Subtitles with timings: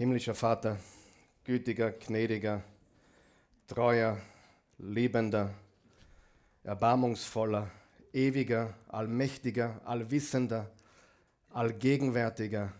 [0.00, 0.78] Himmlischer Vater,
[1.44, 2.62] gütiger, gnädiger,
[3.66, 4.16] treuer,
[4.78, 5.52] liebender,
[6.64, 7.70] erbarmungsvoller,
[8.10, 10.70] ewiger, allmächtiger, allwissender,
[11.50, 12.72] allgegenwärtiger,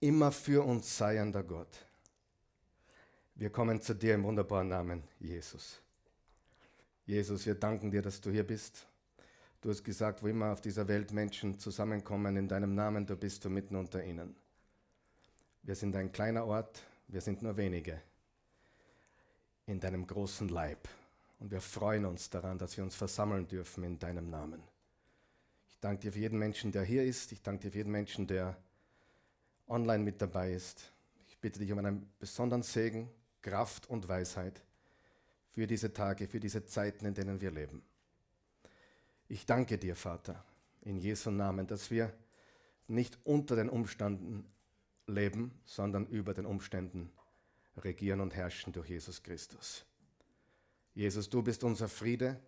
[0.00, 1.86] immer für uns seiender Gott.
[3.34, 5.80] Wir kommen zu dir im wunderbaren Namen Jesus.
[7.06, 8.86] Jesus, wir danken dir, dass du hier bist.
[9.62, 13.42] Du hast gesagt, wo immer auf dieser Welt Menschen zusammenkommen in deinem Namen, da bist
[13.46, 14.36] du mitten unter ihnen.
[15.62, 18.00] Wir sind ein kleiner Ort, wir sind nur wenige
[19.66, 20.88] in deinem großen Leib.
[21.38, 24.62] Und wir freuen uns daran, dass wir uns versammeln dürfen in deinem Namen.
[25.68, 27.32] Ich danke dir für jeden Menschen, der hier ist.
[27.32, 28.56] Ich danke dir für jeden Menschen, der
[29.68, 30.92] online mit dabei ist.
[31.28, 33.08] Ich bitte dich um einen besonderen Segen,
[33.40, 34.62] Kraft und Weisheit
[35.52, 37.82] für diese Tage, für diese Zeiten, in denen wir leben.
[39.28, 40.44] Ich danke dir, Vater,
[40.82, 42.12] in Jesu Namen, dass wir
[42.88, 44.44] nicht unter den Umständen
[45.12, 47.12] leben, sondern über den Umständen
[47.76, 49.84] regieren und herrschen durch Jesus Christus.
[50.94, 52.40] Jesus, du bist unser Friede,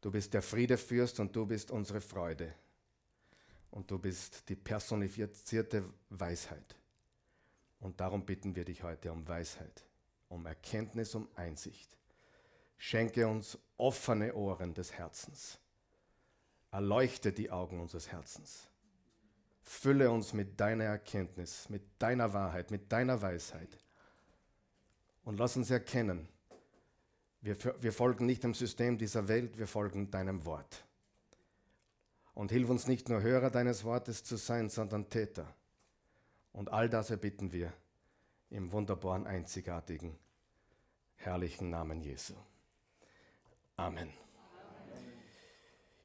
[0.00, 2.54] du bist der Friedefürst und du bist unsere Freude.
[3.70, 6.76] Und du bist die personifizierte Weisheit.
[7.80, 9.84] Und darum bitten wir dich heute um Weisheit,
[10.28, 11.96] um Erkenntnis, um Einsicht.
[12.78, 15.58] Schenke uns offene Ohren des Herzens.
[16.70, 18.68] Erleuchte die Augen unseres Herzens.
[19.68, 23.68] Fülle uns mit deiner Erkenntnis, mit deiner Wahrheit, mit deiner Weisheit.
[25.24, 26.26] Und lass uns erkennen,
[27.42, 30.84] wir, wir folgen nicht dem System dieser Welt, wir folgen deinem Wort.
[32.32, 35.54] Und hilf uns nicht nur Hörer deines Wortes zu sein, sondern Täter.
[36.52, 37.70] Und all das erbitten wir
[38.48, 40.18] im wunderbaren, einzigartigen,
[41.16, 42.34] herrlichen Namen Jesu.
[43.76, 44.27] Amen.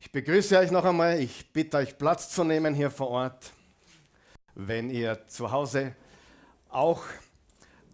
[0.04, 1.18] Ich begrüße euch noch einmal.
[1.22, 3.54] Ich bitte euch, Platz zu nehmen hier vor Ort.
[4.54, 5.96] Wenn ihr zu Hause
[6.68, 7.04] auch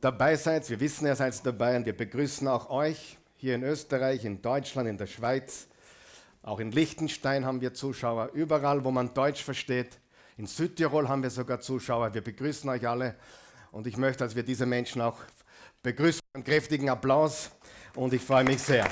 [0.01, 4.25] dabei seid, wir wissen, ihr seid dabei und wir begrüßen auch euch hier in Österreich,
[4.25, 5.67] in Deutschland, in der Schweiz.
[6.41, 9.99] Auch in Liechtenstein haben wir Zuschauer, überall, wo man Deutsch versteht.
[10.35, 12.15] In Südtirol haben wir sogar Zuschauer.
[12.15, 13.17] Wir begrüßen euch alle
[13.71, 15.19] und ich möchte, dass wir diese Menschen auch
[15.83, 16.21] begrüßen.
[16.33, 17.51] Einen kräftigen Applaus
[17.93, 18.87] und ich freue mich sehr.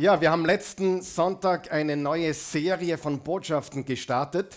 [0.00, 4.56] Ja, wir haben letzten Sonntag eine neue Serie von Botschaften gestartet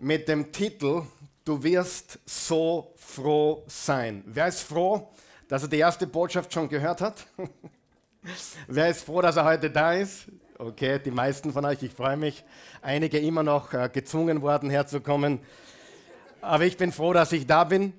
[0.00, 1.02] mit dem Titel
[1.44, 4.24] Du wirst so froh sein.
[4.26, 5.08] Wer ist froh,
[5.46, 7.24] dass er die erste Botschaft schon gehört hat?
[8.66, 10.26] Wer ist froh, dass er heute da ist?
[10.58, 12.42] Okay, die meisten von euch, ich freue mich.
[12.82, 15.38] Einige immer noch äh, gezwungen worden herzukommen.
[16.40, 17.92] Aber ich bin froh, dass ich da bin.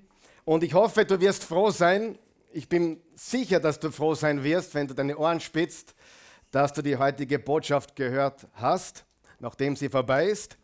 [0.44, 2.20] Und ich hoffe, du wirst froh sein.
[2.52, 5.96] Ich bin sicher, dass du froh sein wirst, wenn du deine Ohren spitzt,
[6.52, 9.06] dass du die heutige Botschaft gehört hast,
[9.40, 10.58] nachdem sie vorbei ist.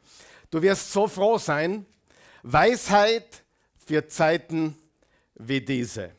[0.52, 1.86] Du wirst so froh sein.
[2.44, 3.44] Weisheit
[3.78, 4.78] für Zeiten
[5.36, 6.12] wie diese.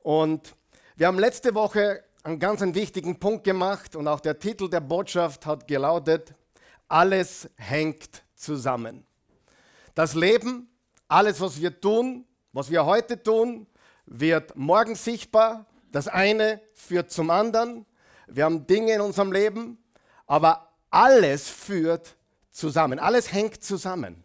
[0.00, 0.54] Und
[0.96, 5.44] wir haben letzte Woche einen ganz wichtigen Punkt gemacht und auch der Titel der Botschaft
[5.44, 6.34] hat gelautet,
[6.88, 9.04] alles hängt zusammen.
[9.94, 10.68] Das Leben,
[11.08, 13.66] alles, was wir tun, was wir heute tun,
[14.06, 15.66] wird morgen sichtbar.
[15.92, 17.86] Das eine führt zum anderen.
[18.26, 19.78] Wir haben Dinge in unserem Leben,
[20.26, 22.16] aber alles führt
[22.50, 22.98] zusammen.
[22.98, 24.24] Alles hängt zusammen.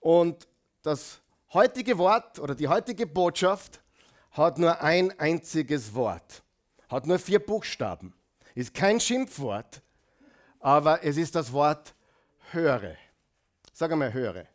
[0.00, 0.46] Und
[0.82, 1.20] das
[1.52, 3.80] heutige Wort oder die heutige Botschaft
[4.30, 6.42] hat nur ein einziges Wort,
[6.88, 8.14] hat nur vier Buchstaben,
[8.54, 9.80] ist kein Schimpfwort,
[10.60, 11.94] aber es ist das Wort
[12.52, 12.96] höre.
[13.72, 14.46] Sag einmal höre.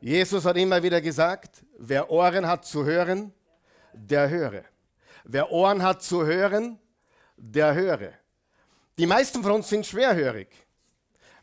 [0.00, 3.32] Jesus hat immer wieder gesagt, wer Ohren hat zu hören,
[3.94, 4.64] der höre.
[5.24, 6.78] Wer Ohren hat zu hören,
[7.36, 8.12] der höre.
[8.98, 10.48] Die meisten von uns sind schwerhörig.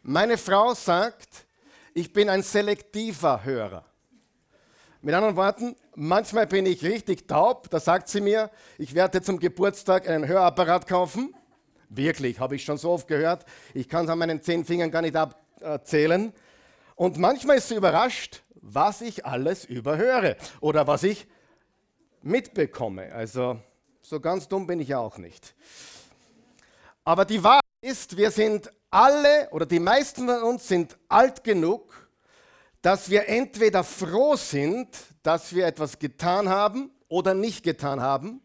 [0.04, 1.46] Meine Frau sagt,
[1.94, 3.86] ich bin ein selektiver Hörer.
[5.02, 9.40] Mit anderen Worten, manchmal bin ich richtig taub, da sagt sie mir, ich werde zum
[9.40, 11.34] Geburtstag einen Hörapparat kaufen.
[11.90, 13.46] Wirklich, habe ich schon so oft gehört.
[13.74, 16.32] Ich kann es an meinen zehn Fingern gar nicht abzählen.
[16.96, 21.28] Und manchmal ist sie überrascht, was ich alles überhöre oder was ich
[22.22, 23.12] mitbekomme.
[23.12, 23.60] Also
[24.02, 25.56] so ganz dumm bin ich ja auch nicht.
[27.04, 32.10] Aber die Wahrheit ist, wir sind alle oder die meisten von uns sind alt genug,
[32.82, 34.88] dass wir entweder froh sind,
[35.24, 38.42] dass wir etwas getan haben oder nicht getan haben,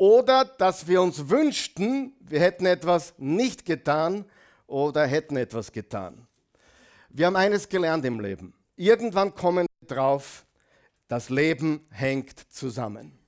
[0.00, 4.24] oder dass wir uns wünschten, wir hätten etwas nicht getan
[4.66, 6.26] oder hätten etwas getan.
[7.10, 8.54] Wir haben eines gelernt im Leben.
[8.76, 10.46] Irgendwann kommen wir drauf,
[11.06, 13.19] das Leben hängt zusammen.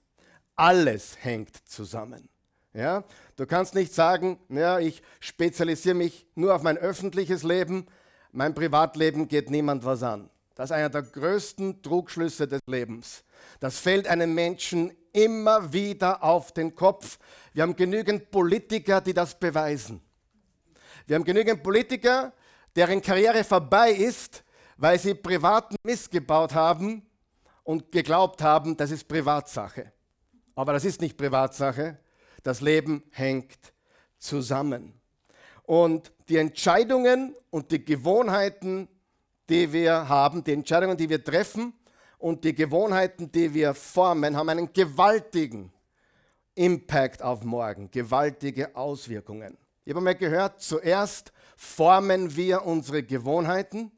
[0.62, 2.28] Alles hängt zusammen.
[2.72, 3.02] Ja?
[3.34, 7.88] Du kannst nicht sagen, ja, ich spezialisiere mich nur auf mein öffentliches Leben,
[8.30, 10.30] mein Privatleben geht niemand was an.
[10.54, 13.24] Das ist einer der größten Trugschlüsse des Lebens.
[13.58, 17.18] Das fällt einem Menschen immer wieder auf den Kopf.
[17.52, 20.00] Wir haben genügend Politiker, die das beweisen.
[21.08, 22.32] Wir haben genügend Politiker,
[22.76, 24.44] deren Karriere vorbei ist,
[24.76, 27.04] weil sie privaten Mist gebaut haben
[27.64, 29.90] und geglaubt haben, das ist Privatsache.
[30.54, 31.98] Aber das ist nicht Privatsache.
[32.42, 33.72] Das Leben hängt
[34.18, 34.94] zusammen.
[35.64, 38.88] Und die Entscheidungen und die Gewohnheiten,
[39.48, 41.72] die wir haben, die Entscheidungen, die wir treffen
[42.18, 45.72] und die Gewohnheiten, die wir formen, haben einen gewaltigen
[46.54, 49.56] Impact auf morgen, gewaltige Auswirkungen.
[49.84, 53.90] Ich habe mal gehört, zuerst formen wir unsere Gewohnheiten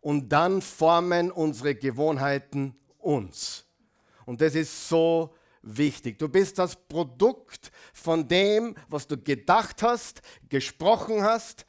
[0.00, 3.66] und dann formen unsere Gewohnheiten uns.
[4.24, 5.34] Und das ist so
[5.66, 6.18] wichtig.
[6.18, 11.66] Du bist das Produkt von dem, was du gedacht hast, gesprochen hast,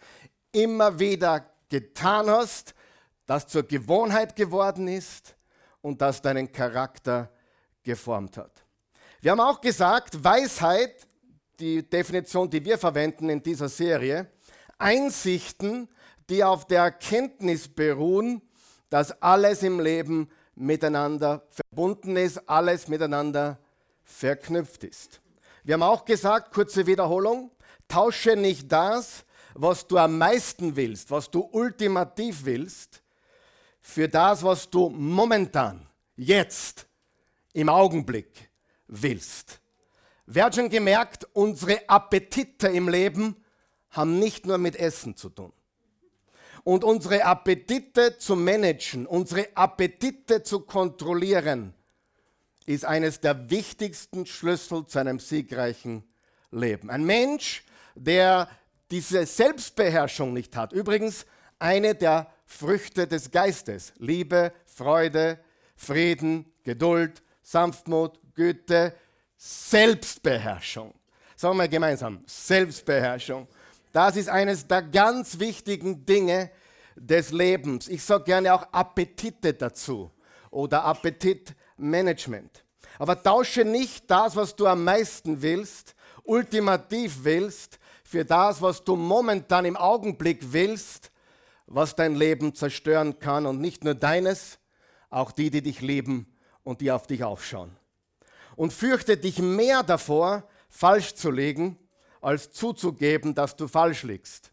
[0.51, 2.73] immer wieder getan hast,
[3.25, 5.35] das zur Gewohnheit geworden ist
[5.81, 7.31] und das deinen Charakter
[7.83, 8.63] geformt hat.
[9.21, 11.07] Wir haben auch gesagt, Weisheit,
[11.59, 14.31] die Definition, die wir verwenden in dieser Serie,
[14.77, 15.89] Einsichten,
[16.29, 18.41] die auf der Erkenntnis beruhen,
[18.89, 23.59] dass alles im Leben miteinander verbunden ist, alles miteinander
[24.07, 25.21] verknüpft ist.
[25.63, 27.51] Wir haben auch gesagt, kurze Wiederholung,
[27.87, 33.03] tausche nicht das, was du am meisten willst, was du ultimativ willst,
[33.81, 36.87] für das, was du momentan, jetzt,
[37.53, 38.49] im Augenblick
[38.87, 39.59] willst.
[40.25, 43.35] Wer hat schon gemerkt, unsere Appetite im Leben
[43.89, 45.51] haben nicht nur mit Essen zu tun.
[46.63, 51.73] Und unsere Appetite zu managen, unsere Appetite zu kontrollieren,
[52.67, 56.03] ist eines der wichtigsten Schlüssel zu einem siegreichen
[56.51, 56.89] Leben.
[56.91, 57.63] Ein Mensch,
[57.95, 58.49] der
[58.91, 61.25] diese Selbstbeherrschung nicht hat, übrigens
[61.59, 65.39] eine der Früchte des Geistes, Liebe, Freude,
[65.75, 68.93] Frieden, Geduld, Sanftmut, Güte,
[69.37, 70.93] Selbstbeherrschung.
[71.35, 73.47] Sagen wir gemeinsam, Selbstbeherrschung.
[73.93, 76.51] Das ist eines der ganz wichtigen Dinge
[76.95, 77.87] des Lebens.
[77.87, 80.11] Ich sage gerne auch Appetite dazu
[80.51, 80.83] oder
[81.77, 82.63] Appetitmanagement.
[82.99, 88.95] Aber tausche nicht das, was du am meisten willst, ultimativ willst, für das, was du
[88.95, 91.11] momentan im Augenblick willst,
[91.67, 94.59] was dein Leben zerstören kann und nicht nur deines,
[95.09, 96.33] auch die, die dich lieben
[96.63, 97.75] und die auf dich aufschauen.
[98.55, 101.77] Und fürchte dich mehr davor, falsch zu liegen,
[102.21, 104.51] als zuzugeben, dass du falsch liegst.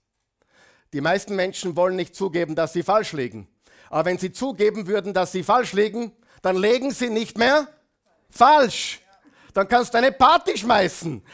[0.93, 3.49] Die meisten Menschen wollen nicht zugeben, dass sie falsch liegen.
[3.89, 6.13] Aber wenn sie zugeben würden, dass sie falsch liegen,
[6.45, 7.67] dann legen sie nicht mehr
[8.29, 9.01] falsch.
[9.55, 11.25] Dann kannst du eine Party schmeißen.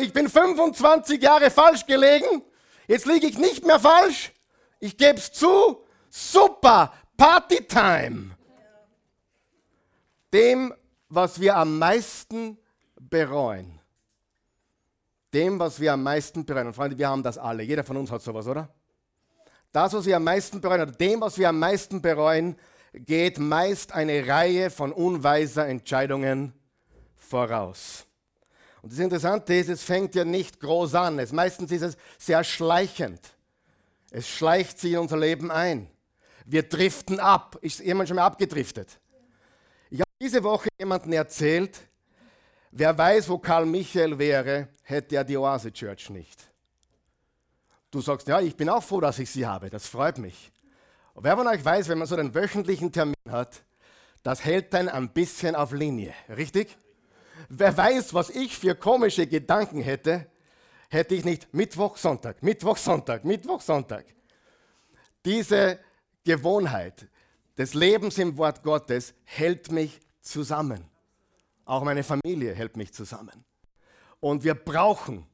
[0.00, 2.42] Ich bin 25 Jahre falsch gelegen,
[2.86, 4.32] jetzt liege ich nicht mehr falsch.
[4.78, 5.84] Ich gebe es zu.
[6.08, 8.36] Super, Partytime.
[10.32, 10.72] Dem,
[11.08, 12.56] was wir am meisten
[13.00, 13.80] bereuen,
[15.34, 16.68] dem, was wir am meisten bereuen.
[16.68, 17.64] Und Freunde, wir haben das alle.
[17.64, 18.68] Jeder von uns hat sowas, oder?
[19.72, 22.56] Das, was wir am meisten bereuen, oder dem, was wir am meisten bereuen,
[22.92, 26.52] geht meist eine Reihe von unweiser Entscheidungen
[27.16, 28.06] voraus.
[28.82, 31.18] Und das Interessante ist, es fängt ja nicht groß an.
[31.18, 33.20] Es, meistens ist es sehr schleichend.
[34.10, 35.88] Es schleicht sich in unser Leben ein.
[36.46, 37.58] Wir driften ab.
[37.60, 38.98] Ist jemand schon mal abgedriftet?
[39.90, 41.78] Ich habe diese Woche jemandem erzählt,
[42.70, 46.42] wer weiß, wo Karl Michael wäre, hätte er die Oase Church nicht.
[47.90, 49.68] Du sagst, ja, ich bin auch froh, dass ich sie habe.
[49.68, 50.50] Das freut mich.
[51.14, 53.62] Und wer von euch weiß, wenn man so einen wöchentlichen Termin hat,
[54.22, 56.14] das hält dann ein bisschen auf Linie.
[56.28, 56.76] Richtig?
[57.48, 60.26] Wer weiß, was ich für komische Gedanken hätte,
[60.88, 64.04] hätte ich nicht Mittwoch, Sonntag, Mittwoch, Sonntag, Mittwoch, Sonntag.
[65.24, 65.78] Diese
[66.24, 67.08] Gewohnheit
[67.56, 70.84] des Lebens im Wort Gottes hält mich zusammen.
[71.64, 73.44] Auch meine Familie hält mich zusammen.
[74.18, 75.26] Und wir brauchen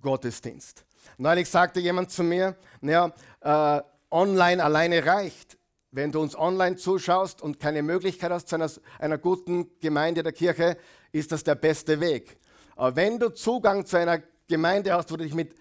[0.00, 0.84] Gottesdienst.
[1.18, 5.58] Neulich sagte jemand zu mir, naja, äh, online alleine reicht.
[5.92, 10.32] Wenn du uns online zuschaust und keine Möglichkeit hast zu einer, einer guten Gemeinde der
[10.32, 10.76] Kirche,
[11.10, 12.38] ist das der beste Weg.
[12.76, 15.54] Aber wenn du Zugang zu einer Gemeinde hast, wo du dich mit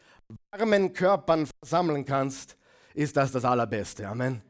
[0.51, 2.57] warmen Körpern versammeln kannst,
[2.93, 4.07] ist das das Allerbeste.
[4.07, 4.41] Amen.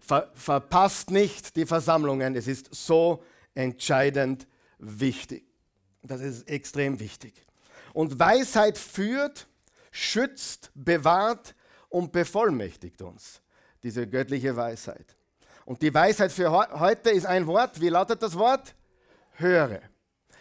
[0.00, 2.34] Ver verpasst nicht die Versammlungen.
[2.34, 3.22] Es ist so
[3.54, 4.46] entscheidend
[4.78, 5.44] wichtig.
[6.02, 7.34] Das ist extrem wichtig.
[7.92, 9.46] Und Weisheit führt,
[9.90, 11.54] schützt, bewahrt
[11.96, 13.40] und bevollmächtigt uns.
[13.82, 15.16] Diese göttliche Weisheit.
[15.64, 17.80] Und die Weisheit für heute ist ein Wort.
[17.80, 18.74] Wie lautet das Wort?
[19.32, 19.80] Höre.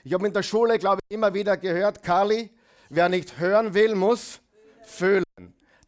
[0.03, 2.51] Ich habe in der Schule, glaube ich, immer wieder gehört, Carly,
[2.89, 4.41] Wer nicht hören will, muss
[4.83, 5.23] fühlen.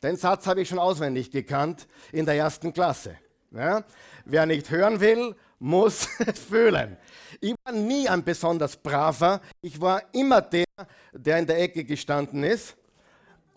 [0.02, 3.18] Den Satz habe ich schon auswendig gekannt in der ersten Klasse.
[3.52, 3.84] Ja?
[4.26, 6.08] Wer nicht hören will, muss
[6.50, 6.98] fühlen.
[7.40, 9.42] Ich war nie ein besonders braver.
[9.62, 10.66] Ich war immer der,
[11.14, 12.76] der in der Ecke gestanden ist.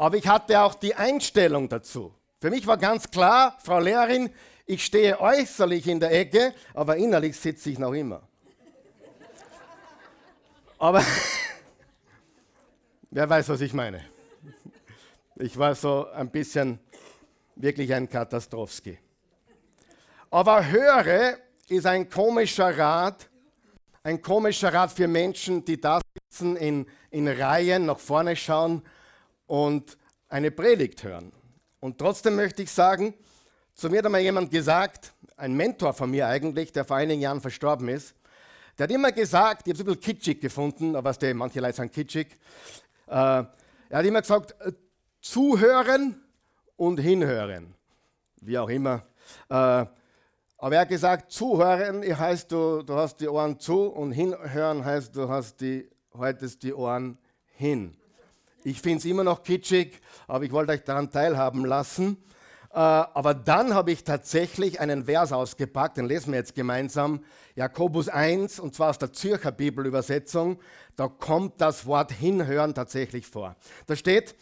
[0.00, 2.14] Aber ich hatte auch die Einstellung dazu.
[2.40, 4.30] Für mich war ganz klar, Frau Lehrerin,
[4.64, 8.22] ich stehe äußerlich in der Ecke, aber innerlich sitze ich noch immer.
[10.78, 11.04] Aber
[13.10, 14.02] wer weiß, was ich meine.
[15.36, 16.78] Ich war so ein bisschen
[17.56, 18.98] wirklich ein Katastrowski.
[20.30, 21.36] Aber höre
[21.68, 23.28] ist ein komischer Rat,
[24.02, 28.82] ein komischer Rat für Menschen, die da sitzen, in, in Reihen nach vorne schauen
[29.50, 31.32] und eine Predigt hören.
[31.80, 33.14] Und trotzdem möchte ich sagen,
[33.74, 37.40] zu mir hat einmal jemand gesagt, ein Mentor von mir eigentlich, der vor einigen Jahren
[37.40, 38.14] verstorben ist,
[38.78, 41.58] der hat immer gesagt, ich habe es ein bisschen kitschig gefunden, aber was der, manche
[41.58, 42.28] Leute sagen kitschig,
[43.08, 43.48] äh, er
[43.90, 44.70] hat immer gesagt, äh,
[45.20, 46.22] zuhören
[46.76, 47.74] und hinhören,
[48.40, 49.02] wie auch immer.
[49.48, 54.84] Äh, aber er hat gesagt, zuhören heißt, du, du hast die Ohren zu und hinhören
[54.84, 57.18] heißt, du hast die, haltest die Ohren
[57.56, 57.96] hin.
[58.62, 62.18] Ich finde es immer noch kitschig, aber ich wollte euch daran teilhaben lassen.
[62.72, 67.24] Äh, aber dann habe ich tatsächlich einen Vers ausgepackt, den lesen wir jetzt gemeinsam.
[67.56, 70.60] Jakobus 1, und zwar aus der Zürcher Bibelübersetzung.
[70.94, 73.56] Da kommt das Wort hinhören tatsächlich vor.
[73.86, 74.36] Da steht,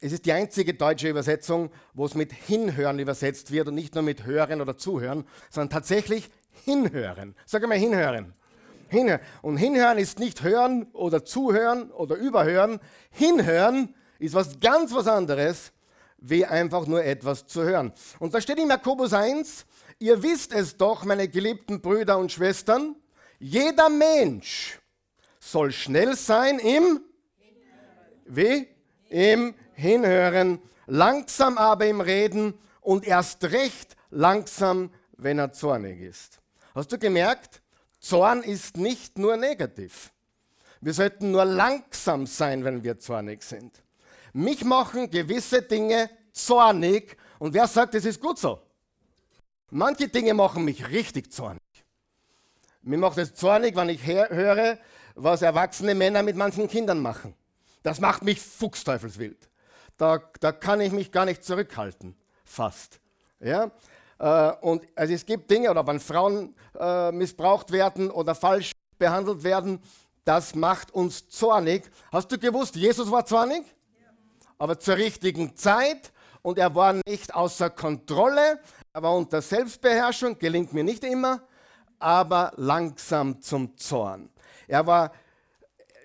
[0.00, 4.04] es ist die einzige deutsche Übersetzung, wo es mit hinhören übersetzt wird und nicht nur
[4.04, 6.28] mit hören oder zuhören, sondern tatsächlich
[6.64, 7.34] hinhören.
[7.46, 8.34] Sag mal hinhören.
[8.94, 9.20] Hinhören.
[9.42, 12.80] Und hinhören ist nicht hören oder zuhören oder überhören.
[13.10, 15.72] Hinhören ist was ganz was anderes,
[16.18, 17.92] wie einfach nur etwas zu hören.
[18.18, 19.66] Und da steht in Jakobus 1,
[19.98, 22.96] ihr wisst es doch, meine geliebten Brüder und Schwestern,
[23.38, 24.80] jeder Mensch
[25.38, 27.00] soll schnell sein im
[28.26, 28.68] wie?
[29.10, 36.40] Im Hinhören, langsam aber im Reden und erst recht langsam, wenn er zornig ist.
[36.74, 37.60] Hast du gemerkt?
[38.04, 40.12] Zorn ist nicht nur negativ.
[40.82, 43.82] Wir sollten nur langsam sein, wenn wir zornig sind.
[44.34, 48.60] Mich machen gewisse Dinge zornig und wer sagt, es ist gut so?
[49.70, 51.62] Manche Dinge machen mich richtig zornig.
[52.82, 54.78] Mir macht es zornig, wenn ich höre,
[55.14, 57.34] was erwachsene Männer mit manchen Kindern machen.
[57.82, 59.48] Das macht mich fuchsteufelswild.
[59.96, 63.00] Da, da kann ich mich gar nicht zurückhalten, fast.
[63.40, 63.70] Ja?
[64.24, 69.44] Äh, und also es gibt Dinge, oder wenn Frauen äh, missbraucht werden oder falsch behandelt
[69.44, 69.80] werden,
[70.24, 71.90] das macht uns zornig.
[72.10, 73.62] Hast du gewusst, Jesus war zornig?
[74.56, 78.60] Aber zur richtigen Zeit und er war nicht außer Kontrolle,
[78.94, 81.42] er war unter Selbstbeherrschung, gelingt mir nicht immer,
[81.98, 84.30] aber langsam zum Zorn.
[84.66, 85.12] Er war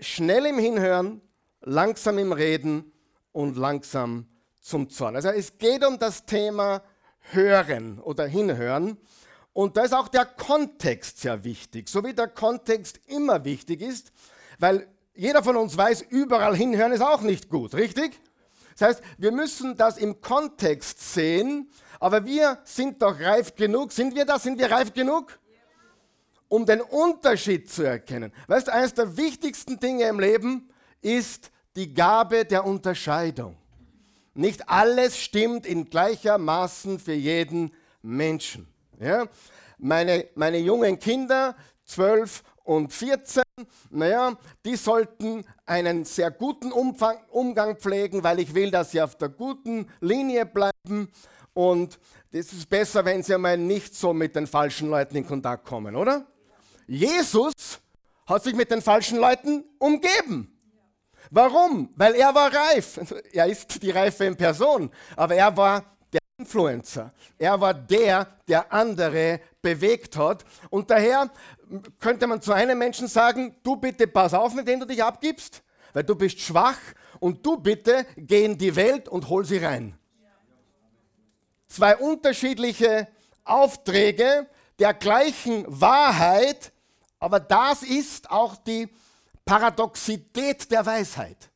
[0.02, 1.22] schnell im Hinhören,
[1.62, 2.92] langsam im Reden
[3.32, 4.28] und langsam
[4.60, 5.16] zum Zorn.
[5.16, 6.82] Also es geht um das Thema
[7.20, 8.98] hören oder hinhören.
[9.54, 14.12] Und da ist auch der Kontext sehr wichtig, so wie der Kontext immer wichtig ist,
[14.60, 18.20] weil jeder von uns weiß, überall hinhören ist auch nicht gut, richtig?
[18.78, 23.92] Das heißt, wir müssen das im Kontext sehen, aber wir sind doch reif genug.
[23.92, 24.40] Sind wir da?
[24.40, 25.38] Sind wir reif genug?
[26.48, 28.32] Um den Unterschied zu erkennen.
[28.48, 30.70] Weißt du, eines der wichtigsten Dinge im Leben
[31.02, 33.58] ist die Gabe der Unterscheidung.
[34.39, 38.69] Nicht alles stimmt in gleichermaßen für jeden Menschen.
[38.98, 39.27] Ja?
[39.77, 43.43] Meine, meine jungen Kinder, 12 und 14,
[43.89, 49.17] naja, die sollten einen sehr guten Umfang, Umgang pflegen, weil ich will, dass sie auf
[49.17, 51.12] der guten Linie bleiben.
[51.53, 52.00] Und
[52.31, 55.98] es ist besser, wenn sie einmal nicht so mit den falschen Leuten in Kontakt kommen,
[55.98, 56.25] oder?
[56.88, 57.81] Jesus
[58.25, 60.59] hat sich mit den falschen Leuten umgeben.
[61.31, 61.89] Warum?
[61.95, 63.00] Weil er war reif.
[63.31, 67.13] Er ist die Reife in Person, aber er war der Influencer.
[67.38, 70.43] Er war der, der andere bewegt hat.
[70.69, 71.29] Und daher
[72.00, 75.62] könnte man zu einem Menschen sagen, du bitte pass auf, mit dem du dich abgibst,
[75.93, 76.79] weil du bist schwach
[77.19, 79.98] und du bitte geh in die Welt und hol sie rein.
[81.67, 83.07] Zwei unterschiedliche
[83.43, 84.48] Aufträge
[84.79, 86.71] der gleichen Wahrheit,
[87.19, 88.89] aber das ist auch die
[89.50, 91.50] Paradoxität der Weisheit.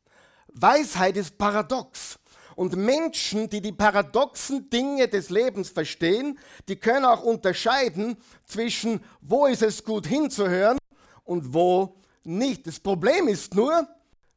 [0.48, 2.18] Weisheit ist paradox.
[2.56, 9.46] Und Menschen, die die paradoxen Dinge des Lebens verstehen, die können auch unterscheiden zwischen, wo
[9.46, 10.80] ist es gut hinzuhören
[11.24, 12.66] und wo nicht.
[12.66, 13.88] Das Problem ist nur,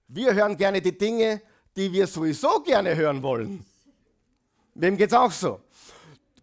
[0.09, 1.41] wir hören gerne die Dinge,
[1.79, 3.65] die wir sowieso gerne hören wollen.
[4.75, 5.63] Wem geht es auch so?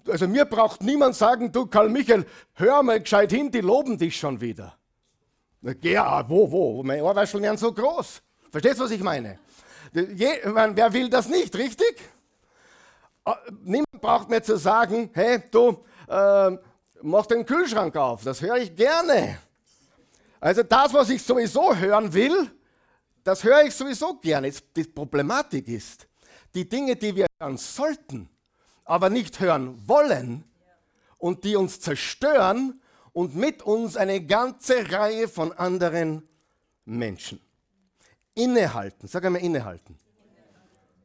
[0.08, 4.18] Also mir braucht niemand sagen, du Karl Michael, hör mal gescheit hin, die loben dich
[4.18, 4.76] schon wieder.
[5.82, 6.84] Ja, wo, wo?
[6.84, 8.22] Meine Ohrwascheln werden so groß.
[8.52, 9.40] Verstehst du, was ich meine?
[9.94, 12.02] Je, man, wer will das nicht, richtig?
[13.24, 16.58] Ah, niemand braucht mir zu sagen, hey, du, äh,
[17.02, 18.24] mach den Kühlschrank auf.
[18.24, 19.40] Das höre ich gerne.
[20.42, 22.52] Also das, was ich sowieso hören will,
[23.24, 24.52] das höre ich sowieso gerne.
[24.76, 26.08] Die Problematik ist,
[26.54, 28.30] die Dinge, die wir hören sollten,
[28.84, 30.44] aber nicht hören wollen
[31.18, 32.82] und die uns zerstören
[33.14, 36.28] und mit uns eine ganze Reihe von anderen
[36.86, 37.40] Menschen.
[38.34, 39.98] Innehalten, sag einmal innehalten.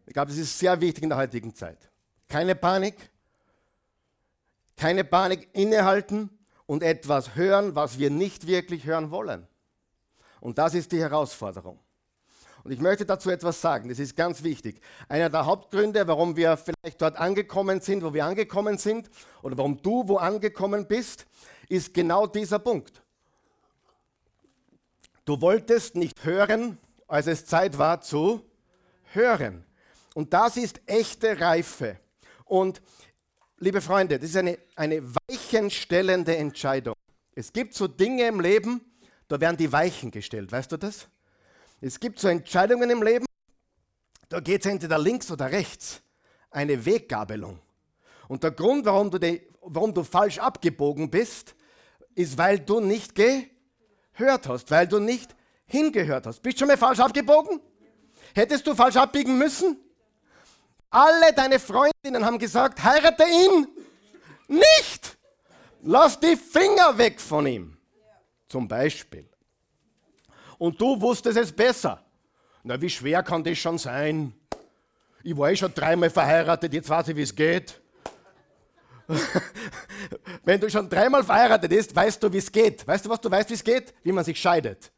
[0.07, 1.79] Ich glaube, das ist sehr wichtig in der heutigen Zeit.
[2.27, 3.11] Keine Panik,
[4.77, 6.31] keine Panik, innehalten
[6.67, 9.47] und etwas hören, was wir nicht wirklich hören wollen.
[10.41, 11.79] Und das ist die Herausforderung.
[12.65, 14.81] Und ich möchte dazu etwas sagen, das ist ganz wichtig.
[15.09, 19.11] Einer der Hauptgründe, warum wir vielleicht dort angekommen sind, wo wir angekommen sind,
[19.43, 21.27] oder warum du wo angekommen bist,
[21.69, 23.03] ist genau dieser Punkt.
[25.25, 28.45] Du wolltest nicht hören, als es Zeit war zu
[29.13, 29.65] hören.
[30.15, 31.99] Und das ist echte Reife.
[32.45, 32.81] Und
[33.59, 36.95] liebe Freunde, das ist eine, eine weichenstellende Entscheidung.
[37.35, 38.81] Es gibt so Dinge im Leben,
[39.29, 40.51] da werden die Weichen gestellt.
[40.51, 41.09] Weißt du das?
[41.81, 43.27] Es gibt so Entscheidungen im Leben,
[44.29, 46.03] da geht es entweder links oder rechts.
[46.51, 47.61] Eine Weggabelung.
[48.27, 51.55] Und der Grund, warum du, die, warum du falsch abgebogen bist,
[52.15, 55.35] ist, weil du nicht gehört hast, weil du nicht
[55.67, 56.41] hingehört hast.
[56.43, 57.61] Bist du schon mal falsch abgebogen?
[58.35, 59.77] Hättest du falsch abbiegen müssen?
[60.91, 63.67] Alle deine Freundinnen haben gesagt, heirate ihn
[64.49, 65.19] nicht.
[65.83, 67.77] Lass die Finger weg von ihm.
[68.49, 69.29] Zum Beispiel.
[70.57, 72.03] Und du wusstest es besser.
[72.65, 74.33] Na, wie schwer kann das schon sein?
[75.23, 77.81] Ich war eh schon dreimal verheiratet, jetzt weiß ich, wie es geht.
[80.45, 82.87] Wenn du schon dreimal verheiratet bist, weißt du, wie es geht.
[82.87, 83.95] Weißt du, was du weißt, wie es geht?
[84.03, 84.93] Wie man sich scheidet.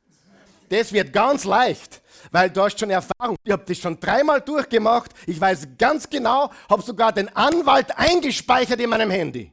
[0.69, 2.01] Das wird ganz leicht,
[2.31, 3.37] weil du hast schon Erfahrung.
[3.43, 5.13] Ich habe das schon dreimal durchgemacht.
[5.27, 9.53] Ich weiß ganz genau, habe sogar den Anwalt eingespeichert in meinem Handy.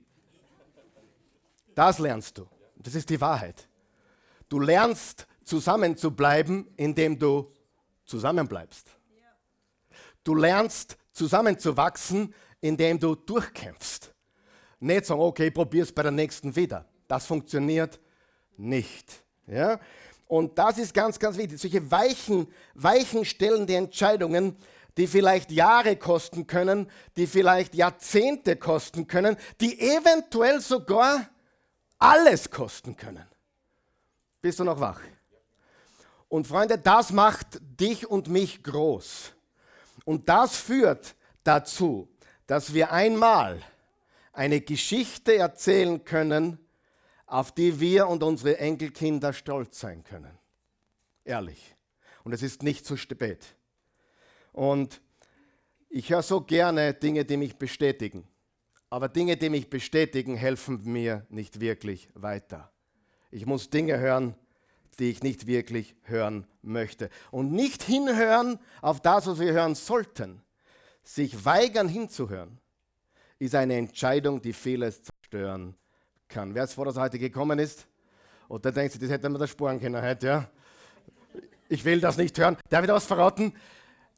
[1.74, 2.48] Das lernst du.
[2.76, 3.68] Das ist die Wahrheit.
[4.48, 7.52] Du lernst zusammen zu bleiben, indem du
[8.06, 8.88] zusammenbleibst.
[10.24, 14.14] Du lernst zusammenzuwachsen, indem du durchkämpfst.
[14.80, 16.86] Nicht sagen, okay, probier es bei der nächsten wieder.
[17.08, 18.00] Das funktioniert
[18.58, 19.24] nicht.
[19.48, 19.80] Ja?
[20.28, 21.60] Und das ist ganz, ganz wichtig.
[21.60, 24.56] Solche weichen, weichen stellende Entscheidungen,
[24.98, 31.30] die vielleicht Jahre kosten können, die vielleicht Jahrzehnte kosten können, die eventuell sogar
[32.00, 33.26] alles kosten können.
[34.42, 35.00] Bist du noch wach?
[36.30, 39.34] Und Freunde, das macht dich und mich groß.
[40.04, 42.10] Und das führt dazu,
[42.48, 43.62] dass wir einmal
[44.38, 46.60] eine Geschichte erzählen können,
[47.26, 50.38] auf die wir und unsere Enkelkinder stolz sein können.
[51.26, 51.76] Ehrlich.
[52.24, 53.56] Und es ist nicht zu spät.
[54.54, 55.02] Und
[55.90, 58.28] ich höre so gerne Dinge, die mich bestätigen.
[58.92, 62.72] Aber Dinge, die mich bestätigen, helfen mir nicht wirklich weiter.
[63.32, 64.36] Ich muss Dinge hören,
[65.00, 67.10] die ich nicht wirklich hören möchte.
[67.32, 70.44] Und nicht hinhören auf das, was wir hören sollten.
[71.04, 72.60] Sich weigern hinzuhören,
[73.40, 75.76] ist eine Entscheidung, die vieles zerstören
[76.28, 76.54] kann.
[76.54, 77.86] Wer ist froh, dass er heute gekommen ist?
[78.50, 80.50] Oder denkst du, das hätte man da sparen können heute, ja?
[81.70, 82.58] Ich will das nicht hören.
[82.70, 83.54] Darf ich das verraten?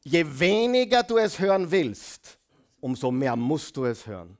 [0.03, 2.37] Je weniger du es hören willst,
[2.79, 4.37] umso mehr musst du es hören.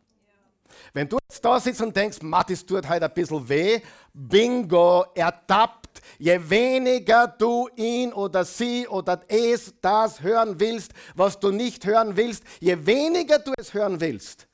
[0.94, 3.82] Wenn du jetzt da sitzt und denkst, Matt, tut heute ein bisschen weh,
[4.14, 6.02] bingo, ertappt.
[6.18, 12.16] Je weniger du ihn oder sie oder es das hören willst, was du nicht hören
[12.16, 14.48] willst, je weniger du es hören willst,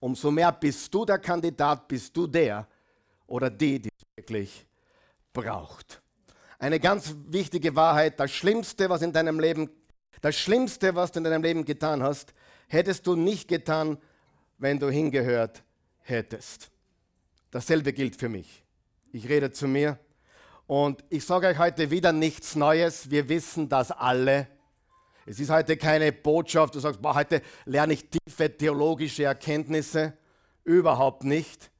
[0.00, 2.66] umso mehr bist du der Kandidat, bist du der
[3.26, 4.66] oder die, die es wirklich
[5.32, 6.00] braucht.
[6.58, 9.70] Eine ganz wichtige Wahrheit, das Schlimmste, was in deinem Leben,
[10.20, 12.34] das Schlimmste, was du in deinem Leben getan hast,
[12.66, 13.98] hättest du nicht getan,
[14.58, 15.62] wenn du hingehört
[16.00, 16.70] hättest.
[17.50, 18.64] Dasselbe gilt für mich.
[19.12, 19.98] Ich rede zu mir
[20.66, 23.10] und ich sage euch heute wieder nichts Neues.
[23.10, 24.48] Wir wissen das alle.
[25.30, 30.14] Es ist heute keine Botschaft, du sagst, boah, heute lerne ich tiefe theologische Erkenntnisse.
[30.64, 31.70] Überhaupt nicht.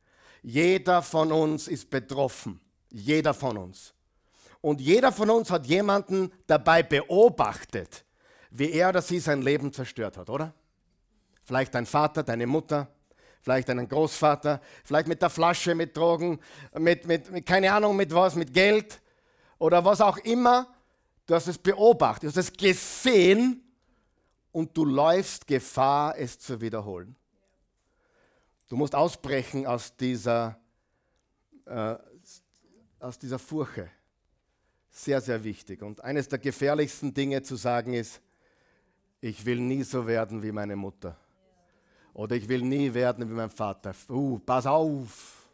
[0.43, 2.61] Jeder von uns ist betroffen.
[2.91, 3.95] Jeder von uns.
[4.61, 8.05] Und jeder von uns hat jemanden dabei beobachtet,
[8.51, 10.53] wie er oder sie sein Leben zerstört hat, oder?
[11.43, 12.89] Vielleicht dein Vater, deine Mutter,
[13.41, 16.39] vielleicht deinen Großvater, vielleicht mit der Flasche, mit Drogen,
[16.79, 19.01] mit, mit, mit keine Ahnung mit was, mit Geld
[19.59, 20.67] oder was auch immer.
[21.29, 23.63] Du hast es beobachtet, du hast es gesehen
[24.51, 27.15] und du läufst Gefahr, es zu wiederholen.
[28.67, 30.59] Du musst ausbrechen aus dieser,
[31.67, 31.97] äh,
[32.99, 33.91] aus dieser Furche.
[34.89, 35.83] Sehr, sehr wichtig.
[35.83, 38.23] Und eines der gefährlichsten Dinge zu sagen ist,
[39.21, 41.15] ich will nie so werden wie meine Mutter.
[42.15, 43.95] Oder ich will nie werden wie mein Vater.
[44.09, 45.51] Uh, pass auf.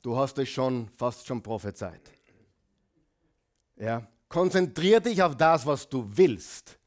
[0.00, 2.12] Du hast es schon fast schon prophezeit.
[3.74, 4.06] Ja?
[4.28, 6.78] Konzentrier dich auf das, was du willst,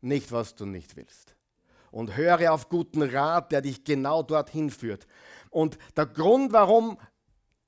[0.00, 1.36] nicht was du nicht willst.
[1.90, 5.06] Und höre auf guten Rat, der dich genau dorthin führt.
[5.50, 6.98] Und der Grund, warum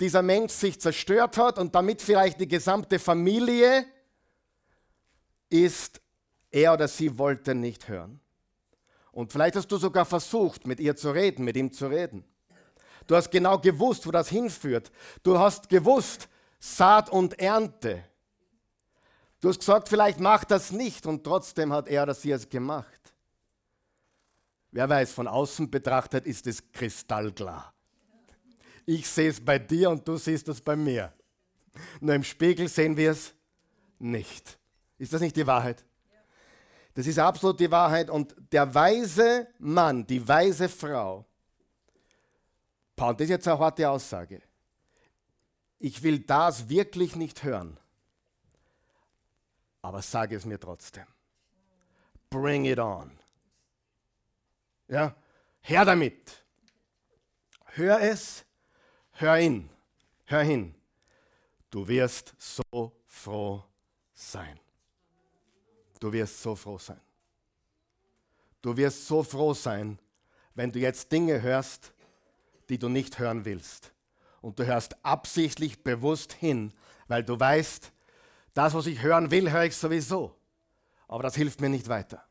[0.00, 3.87] dieser Mensch sich zerstört hat und damit vielleicht die gesamte Familie,
[5.50, 6.00] ist,
[6.50, 8.20] er oder sie wollte nicht hören.
[9.12, 12.24] Und vielleicht hast du sogar versucht, mit ihr zu reden, mit ihm zu reden.
[13.07, 14.90] Du hast genau gewusst, wo das hinführt.
[15.22, 18.03] Du hast gewusst, Saat und Ernte.
[19.45, 23.13] Du hast gesagt, vielleicht mach das nicht und trotzdem hat er oder sie es gemacht.
[24.71, 27.75] Wer weiß, von außen betrachtet ist es kristallklar.
[28.87, 31.13] Ich sehe es bei dir und du siehst es bei mir.
[32.01, 33.35] Nur im Spiegel sehen wir es
[33.99, 34.59] nicht.
[34.97, 35.85] Ist das nicht die Wahrheit?
[36.95, 38.09] Das ist absolut die Wahrheit.
[38.09, 41.27] Und der weise Mann, die weise Frau,
[42.97, 44.41] das ist jetzt eine harte Aussage.
[45.79, 47.79] Ich will das wirklich nicht hören,
[49.85, 51.05] aber sage es mir trotzdem.
[52.31, 53.11] Bring it on.
[54.88, 55.14] Ja,
[55.61, 56.42] her damit.
[57.66, 58.47] Hör es,
[59.12, 59.68] hör hin,
[60.25, 60.75] hör hin.
[61.70, 63.62] Du wirst so froh
[64.14, 64.59] sein.
[66.01, 67.01] Du wirst so froh sein.
[68.62, 69.99] Du wirst so froh sein,
[70.55, 71.92] wenn du jetzt Dinge hörst,
[72.70, 73.92] die du nicht hören willst.
[74.40, 76.73] Und du hörst absichtlich bewusst hin,
[77.07, 77.92] weil du weißt,
[78.55, 80.35] das, was ich hören will, höre ich sowieso.
[81.09, 82.25] Aber das hilft mir nicht weiter.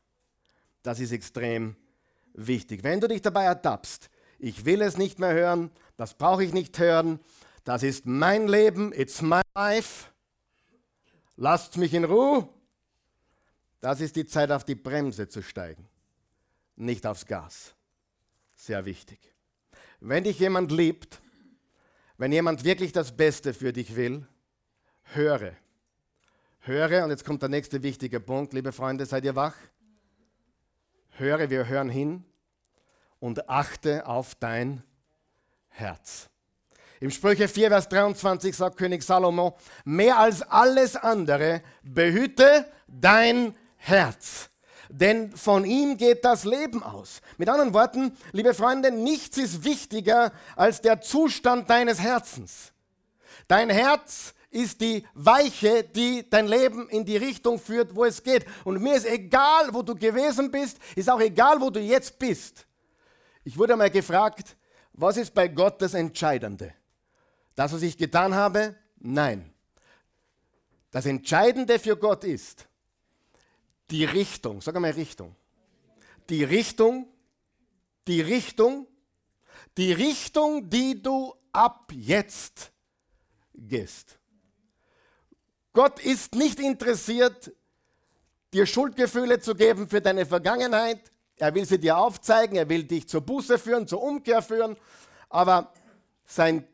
[0.82, 1.76] Das ist extrem
[2.32, 2.82] wichtig.
[2.82, 6.78] Wenn du dich dabei ertappst, ich will es nicht mehr hören, das brauche ich nicht
[6.78, 7.20] hören,
[7.64, 10.10] das ist mein Leben, it's my life,
[11.36, 12.48] lasst mich in Ruhe,
[13.80, 15.88] das ist die Zeit, auf die Bremse zu steigen,
[16.76, 17.74] nicht aufs Gas.
[18.54, 19.18] Sehr wichtig.
[20.00, 21.20] Wenn dich jemand liebt,
[22.16, 24.26] wenn jemand wirklich das Beste für dich will,
[25.04, 25.54] höre.
[26.66, 29.52] Höre, und jetzt kommt der nächste wichtige Punkt, liebe Freunde, seid ihr wach?
[31.18, 32.24] Höre, wir hören hin
[33.20, 34.82] und achte auf dein
[35.68, 36.30] Herz.
[37.00, 44.48] Im Sprüche 4, Vers 23 sagt König Salomo, mehr als alles andere behüte dein Herz.
[44.88, 47.20] Denn von ihm geht das Leben aus.
[47.36, 52.72] Mit anderen Worten, liebe Freunde, nichts ist wichtiger als der Zustand deines Herzens.
[53.48, 58.46] Dein Herz ist die Weiche, die dein Leben in die Richtung führt, wo es geht.
[58.62, 62.66] Und mir ist egal, wo du gewesen bist, ist auch egal, wo du jetzt bist.
[63.42, 64.56] Ich wurde mal gefragt,
[64.92, 66.72] was ist bei Gott das Entscheidende?
[67.56, 68.76] Das, was ich getan habe?
[68.98, 69.52] Nein.
[70.92, 72.68] Das Entscheidende für Gott ist,
[73.90, 75.34] die Richtung, sag einmal Richtung.
[76.30, 77.08] Die Richtung,
[78.06, 78.86] die Richtung,
[79.76, 82.70] die Richtung, die du ab jetzt
[83.52, 84.18] gehst.
[85.74, 87.52] Gott ist nicht interessiert,
[88.52, 91.00] dir Schuldgefühle zu geben für deine Vergangenheit.
[91.36, 94.76] Er will sie dir aufzeigen, er will dich zur Buße führen, zur Umkehr führen.
[95.28, 95.72] Aber
[96.24, 96.66] sein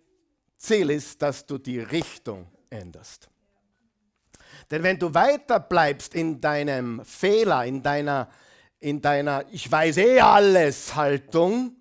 [0.59, 3.31] Ziel ist, dass du die Richtung änderst.
[4.71, 8.29] Denn wenn du weiter bleibst in deinem Fehler, in deiner,
[8.81, 11.75] in deiner Ich weiß eh alles Haltung,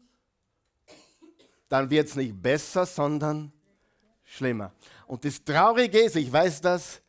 [1.68, 3.52] dann wird es nicht besser, sondern
[4.24, 4.72] schlimmer.
[5.06, 7.02] Und das Traurige ist, ich weiß das,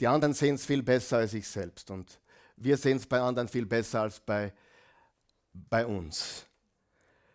[0.00, 1.90] die anderen sehen es viel besser als ich selbst.
[1.90, 2.18] Und
[2.56, 4.52] wir sehen es bei anderen viel besser als bei,
[5.52, 6.46] bei uns.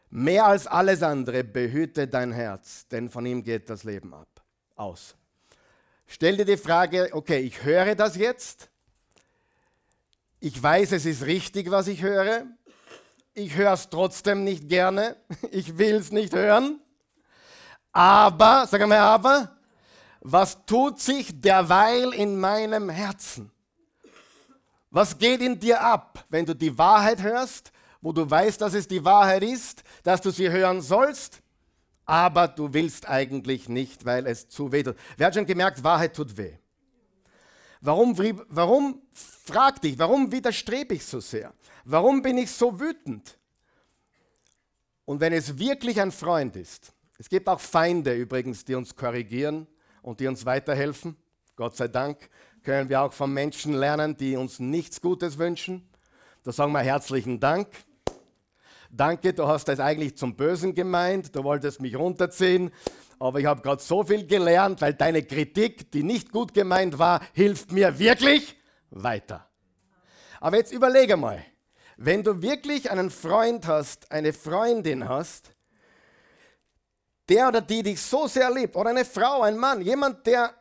[0.10, 4.28] Mehr als alles andere behüte dein Herz, denn von ihm geht das Leben ab,
[4.76, 5.16] aus.
[6.08, 8.70] Stell dir die Frage, okay, ich höre das jetzt.
[10.40, 12.46] Ich weiß, es ist richtig, was ich höre.
[13.34, 15.18] Ich höre es trotzdem nicht gerne.
[15.52, 16.80] Ich will es nicht hören.
[17.92, 19.55] Aber, sag mal, aber,
[20.28, 23.52] was tut sich derweil in meinem Herzen?
[24.90, 28.88] Was geht in dir ab, wenn du die Wahrheit hörst, wo du weißt, dass es
[28.88, 31.42] die Wahrheit ist, dass du sie hören sollst?
[32.06, 34.96] aber du willst eigentlich nicht, weil es zu weh tut.
[35.18, 36.54] Wer hat schon gemerkt, Wahrheit tut weh?
[37.82, 38.16] Warum,
[38.50, 41.54] warum frag dich, warum widerstrebe ich so sehr?
[41.84, 43.38] Warum bin ich so wütend?
[45.06, 49.68] Und wenn es wirklich ein Freund ist, es gibt auch Feinde übrigens, die uns korrigieren
[50.06, 51.16] und die uns weiterhelfen.
[51.56, 52.30] Gott sei Dank
[52.64, 55.90] können wir auch von Menschen lernen, die uns nichts Gutes wünschen.
[56.44, 57.68] Da sagen wir herzlichen Dank
[58.96, 62.72] danke, du hast das eigentlich zum Bösen gemeint, du wolltest mich runterziehen,
[63.20, 67.22] aber ich habe gerade so viel gelernt, weil deine Kritik, die nicht gut gemeint war,
[67.34, 68.56] hilft mir wirklich
[68.90, 69.48] weiter.
[70.40, 71.44] Aber jetzt überlege mal,
[71.98, 75.55] wenn du wirklich einen Freund hast, eine Freundin hast,
[77.30, 80.54] der oder die dich so sehr liebt, oder eine Frau, ein Mann, jemand, der,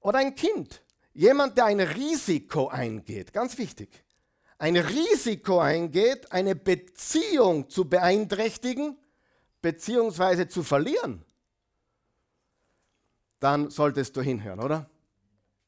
[0.00, 0.82] oder ein Kind,
[1.12, 3.88] jemand, der ein Risiko eingeht, ganz wichtig,
[4.58, 8.96] ein Risiko eingeht, eine Beziehung zu beeinträchtigen,
[9.60, 11.24] beziehungsweise zu verlieren,
[13.40, 14.88] dann solltest du hinhören, oder?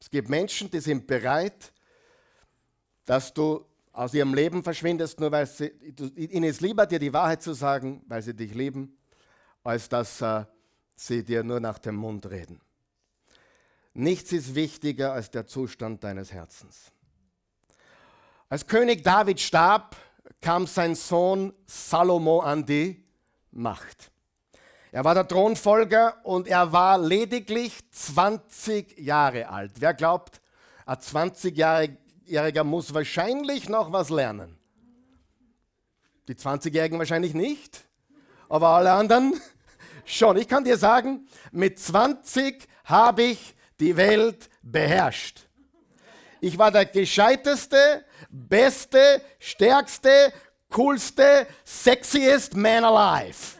[0.01, 1.73] Es gibt Menschen, die sind bereit,
[3.05, 7.43] dass du aus ihrem Leben verschwindest, nur weil sie, ihnen ist lieber, dir die Wahrheit
[7.43, 8.97] zu sagen, weil sie dich lieben,
[9.65, 10.45] als dass äh,
[10.97, 12.61] sie dir nur nach dem Mund reden.
[13.95, 16.93] Nichts ist wichtiger als der Zustand deines Herzens.
[18.49, 19.97] Als König David starb,
[20.41, 23.05] kam sein Sohn Salomo an die
[23.51, 24.11] Macht.
[24.93, 29.73] Er war der Thronfolger und er war lediglich 20 Jahre alt.
[29.77, 30.41] Wer glaubt,
[30.85, 34.59] ein 20-Jähriger muss wahrscheinlich noch was lernen?
[36.27, 37.85] Die 20-Jährigen wahrscheinlich nicht,
[38.51, 39.41] aber alle anderen
[40.05, 40.37] schon.
[40.37, 45.47] Ich kann dir sagen, mit 20 habe ich die Welt beherrscht.
[46.41, 50.33] Ich war der gescheiteste, beste, stärkste,
[50.71, 53.59] coolste, sexiest man alive.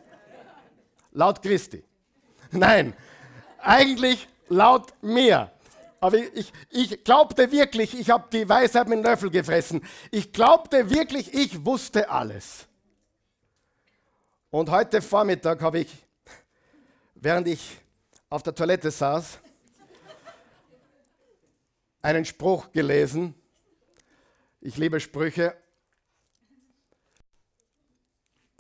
[1.13, 1.85] Laut Christi.
[2.51, 2.95] Nein,
[3.59, 5.51] eigentlich laut mir.
[6.01, 9.85] Aber ich, ich glaubte wirklich, ich habe die Weisheit mit dem Löffel gefressen.
[10.11, 12.67] Ich glaubte wirklich, ich wusste alles.
[14.53, 16.05] Und heute Vormittag habe ich,
[17.15, 17.79] während ich
[18.29, 19.39] auf der Toilette saß,
[22.03, 23.37] einen Spruch gelesen.
[24.61, 25.57] Ich liebe Sprüche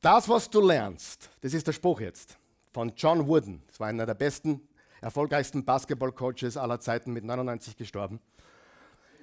[0.01, 2.39] das, was du lernst, das ist der Spruch jetzt
[2.73, 3.61] von John Wooden.
[3.67, 4.69] Das war einer der besten,
[5.01, 8.21] erfolgreichsten Basketball-Coaches aller Zeiten, mit 99 gestorben.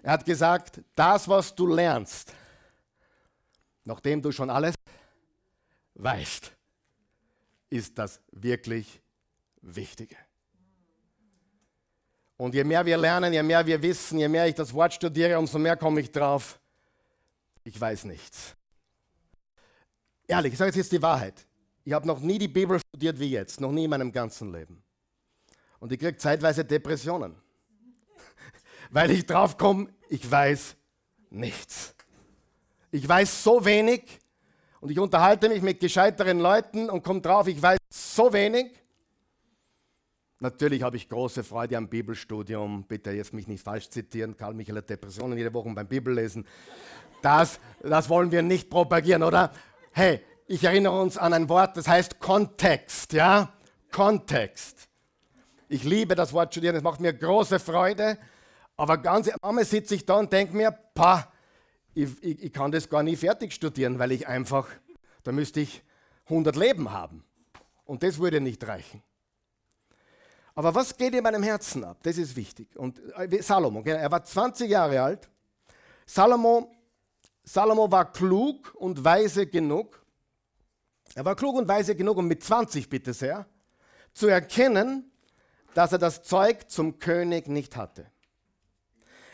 [0.04, 2.34] Er hat gesagt, das, was du lernst,
[3.86, 4.76] nachdem du schon alles
[5.96, 6.57] weißt,
[7.70, 9.02] ist das wirklich
[9.62, 10.16] Wichtige.
[12.38, 15.40] Und je mehr wir lernen, je mehr wir wissen, je mehr ich das Wort studiere,
[15.40, 16.60] umso mehr komme ich drauf,
[17.64, 18.56] ich weiß nichts.
[20.28, 21.46] Ehrlich, ich sage jetzt die Wahrheit.
[21.84, 24.84] Ich habe noch nie die Bibel studiert wie jetzt, noch nie in meinem ganzen Leben.
[25.80, 27.36] Und ich kriege zeitweise Depressionen,
[28.92, 30.76] weil ich drauf komme, ich weiß
[31.30, 31.96] nichts.
[32.92, 34.20] Ich weiß so wenig
[34.80, 38.72] und ich unterhalte mich mit gescheiteren Leuten und komme drauf, ich weiß so wenig.
[40.40, 42.84] Natürlich habe ich große Freude am Bibelstudium.
[42.84, 44.38] Bitte jetzt mich nicht falsch zitieren.
[44.38, 46.46] Karl Michael hat Depressionen jede Woche beim Bibellesen.
[47.24, 49.52] Das, das wollen wir nicht propagieren, oder?
[49.92, 53.52] Hey, ich erinnere uns an ein Wort, das heißt Kontext, ja?
[53.92, 54.88] Kontext.
[55.68, 58.18] Ich liebe das Wort studieren, es macht mir große Freude,
[58.78, 61.34] aber ganz einmal sitze ich da und denke mir, pa,
[61.98, 64.68] ich, ich, ich kann das gar nie fertig studieren, weil ich einfach,
[65.24, 65.84] da müsste ich
[66.26, 67.24] 100 Leben haben.
[67.86, 69.02] Und das würde nicht reichen.
[70.54, 71.98] Aber was geht in meinem Herzen ab?
[72.04, 72.76] Das ist wichtig.
[72.76, 75.30] Und äh, Salomo, er war 20 Jahre alt.
[76.06, 76.72] Salomo
[77.44, 80.06] Salomo war klug und weise genug.
[81.16, 83.48] Er war klug und weise genug, um mit 20, bitte sehr,
[84.14, 85.10] zu erkennen,
[85.74, 88.12] dass er das Zeug zum König nicht hatte.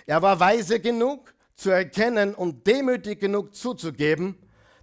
[0.06, 4.38] Er war weise genug zu erkennen und demütig genug zuzugeben,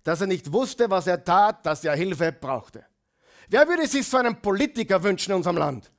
[0.05, 2.85] dass er nicht wusste, was er tat, dass er Hilfe brauchte.
[3.49, 5.91] Wer würde sich so einen Politiker wünschen in unserem Land?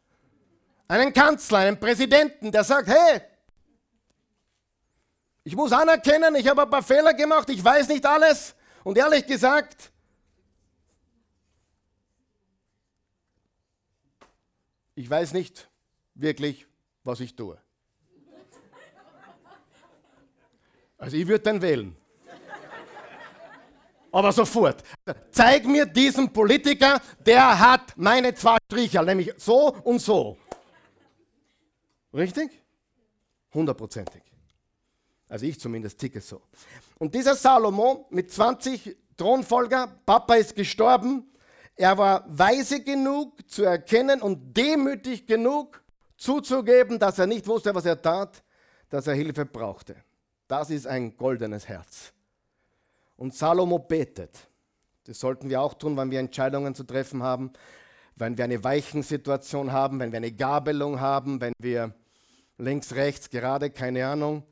[0.87, 3.21] Einen Kanzler, einen Präsidenten, der sagt, hey,
[5.43, 8.55] ich muss anerkennen, ich habe ein paar Fehler gemacht, ich weiß nicht alles.
[8.83, 9.91] Und ehrlich gesagt,
[14.95, 15.69] ich weiß nicht
[16.13, 16.67] wirklich,
[17.03, 17.59] was ich tue.
[21.01, 21.97] Also ich würde den wählen.
[24.11, 24.83] Aber sofort.
[25.31, 30.37] Zeig mir diesen Politiker, der hat meine zwei Striche, nämlich so und so.
[32.13, 32.51] Richtig?
[33.51, 34.21] Hundertprozentig.
[35.27, 36.43] Also ich zumindest ticke so.
[36.99, 41.31] Und dieser Salomo mit 20 Thronfolger, Papa ist gestorben,
[41.75, 45.81] er war weise genug zu erkennen und demütig genug
[46.15, 48.43] zuzugeben, dass er nicht wusste, was er tat,
[48.89, 49.95] dass er Hilfe brauchte.
[50.51, 52.11] Das ist ein goldenes Herz.
[53.15, 54.49] Und Salomo betet.
[55.05, 57.53] Das sollten wir auch tun, wenn wir Entscheidungen zu treffen haben,
[58.17, 61.93] wenn wir eine Weichensituation haben, wenn wir eine Gabelung haben, wenn wir
[62.57, 64.43] links, rechts, gerade, keine Ahnung,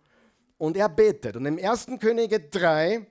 [0.58, 1.36] und er betet.
[1.36, 1.88] Und im 1.
[2.00, 3.06] Könige 3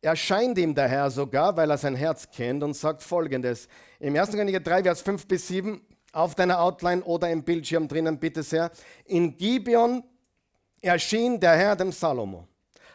[0.00, 3.68] erscheint ihm der Herr sogar, weil er sein Herz kennt und sagt folgendes.
[3.98, 4.30] Im 1.
[4.30, 8.70] Könige 3, Vers 5 bis 7, auf deiner Outline oder im Bildschirm drinnen, bitte sehr.
[9.04, 10.02] In Gibeon
[10.80, 12.46] erschien der Herr dem Salomo.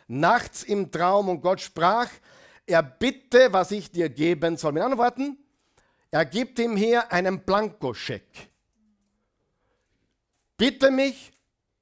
[0.08, 2.10] nachts im Traum und Gott sprach,
[2.68, 4.72] er bitte, was ich dir geben soll.
[4.72, 5.38] Mit anderen Worten,
[6.12, 8.50] er gibt ihm hier einen Blankoscheck.
[10.58, 11.32] Bitte mich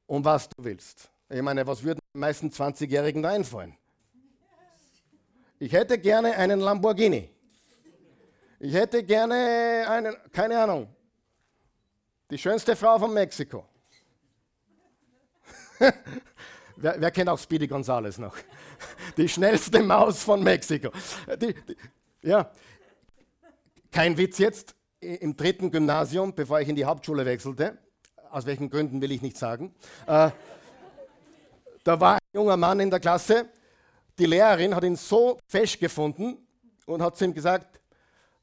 [0.08, 1.10] um was du willst.
[1.30, 3.76] Ich meine, was würden den meisten 20-Jährigen da einfallen?
[5.60, 7.30] Ich hätte gerne einen Lamborghini.
[8.60, 10.94] Ich hätte gerne einen, keine Ahnung,
[12.30, 13.66] die schönste Frau von Mexiko.
[16.78, 18.36] Wer, wer, kennt auch Speedy Gonzales noch?
[19.17, 20.89] Die schnellste Maus von Mexiko.
[21.41, 21.78] Die, die,
[22.22, 22.52] ja,
[23.91, 24.76] kein Witz jetzt.
[25.00, 27.78] Im dritten Gymnasium, bevor ich in die Hauptschule wechselte,
[28.32, 29.76] aus welchen Gründen will ich nicht sagen,
[30.08, 30.32] äh,
[31.84, 33.50] da war ein junger Mann in der Klasse,
[34.17, 36.38] die Lehrerin hat ihn so fesch gefunden
[36.86, 37.82] und hat zu ihm gesagt,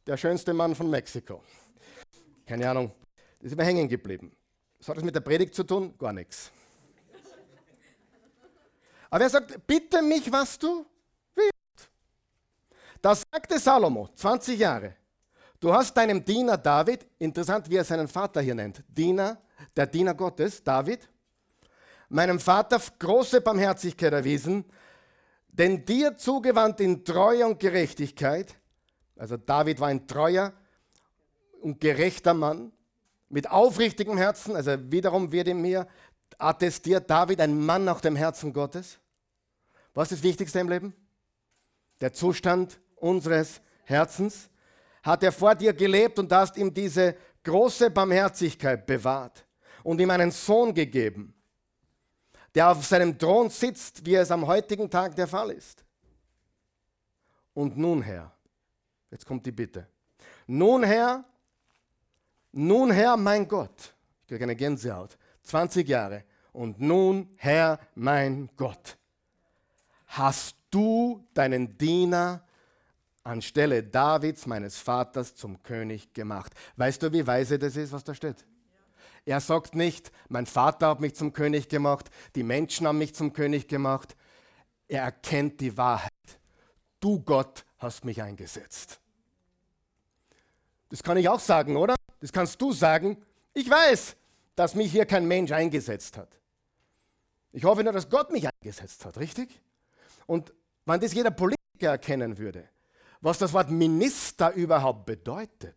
[0.06, 1.42] der schönste Mann von Mexiko.
[2.46, 2.92] Keine Ahnung,
[3.38, 4.32] das ist immer hängen geblieben.
[4.78, 5.94] Was hat das mit der Predigt zu tun?
[5.98, 6.50] Gar nichts.
[9.10, 10.86] Aber er sagt, bitte mich, was du
[11.34, 11.90] willst.
[13.02, 14.94] Da sagte Salomo, 20 Jahre,
[15.58, 19.38] du hast deinem Diener David, interessant, wie er seinen Vater hier nennt, Diener,
[19.76, 21.08] der Diener Gottes, David,
[22.08, 24.64] meinem Vater große Barmherzigkeit erwiesen,
[25.48, 28.56] denn dir zugewandt in Treue und Gerechtigkeit,
[29.16, 30.52] also David war ein treuer
[31.60, 32.72] und gerechter Mann,
[33.28, 35.86] mit aufrichtigem Herzen, also wiederum wird in mir
[36.38, 38.98] attestiert David ein Mann nach dem Herzen Gottes.
[39.94, 40.94] Was ist das Wichtigste im Leben?
[42.00, 44.48] Der Zustand unseres Herzens.
[45.02, 49.46] Hat er vor dir gelebt und hast ihm diese große Barmherzigkeit bewahrt
[49.82, 51.34] und ihm einen Sohn gegeben,
[52.54, 55.84] der auf seinem Thron sitzt, wie es am heutigen Tag der Fall ist.
[57.54, 58.32] Und nun Herr,
[59.10, 59.86] jetzt kommt die Bitte.
[60.46, 61.24] Nun Herr,
[62.52, 65.16] nun Herr, mein Gott, ich kriege eine Gänsehaut,
[65.50, 66.24] 20 Jahre.
[66.52, 68.96] Und nun Herr, mein Gott,
[70.06, 72.44] hast du deinen Diener
[73.22, 76.52] anstelle Davids, meines Vaters, zum König gemacht.
[76.76, 78.44] Weißt du, wie weise das ist, was da steht?
[79.26, 83.32] Er sagt nicht, mein Vater hat mich zum König gemacht, die Menschen haben mich zum
[83.32, 84.16] König gemacht.
[84.88, 86.10] Er erkennt die Wahrheit.
[87.00, 89.00] Du Gott hast mich eingesetzt.
[90.88, 91.94] Das kann ich auch sagen, oder?
[92.20, 93.16] Das kannst du sagen.
[93.54, 94.16] Ich weiß,
[94.54, 96.40] dass mich hier kein Mensch eingesetzt hat.
[97.52, 99.60] Ich hoffe nur, dass Gott mich eingesetzt hat, richtig?
[100.26, 100.52] Und
[100.84, 102.68] wenn das jeder Politiker erkennen würde,
[103.20, 105.76] was das Wort Minister überhaupt bedeutet,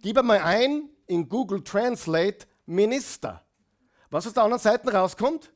[0.00, 3.44] gib einmal ein in Google Translate Minister.
[4.10, 5.52] Was aus der anderen Seite rauskommt?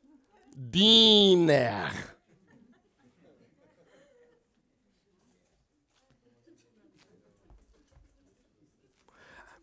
[0.53, 1.91] Diener.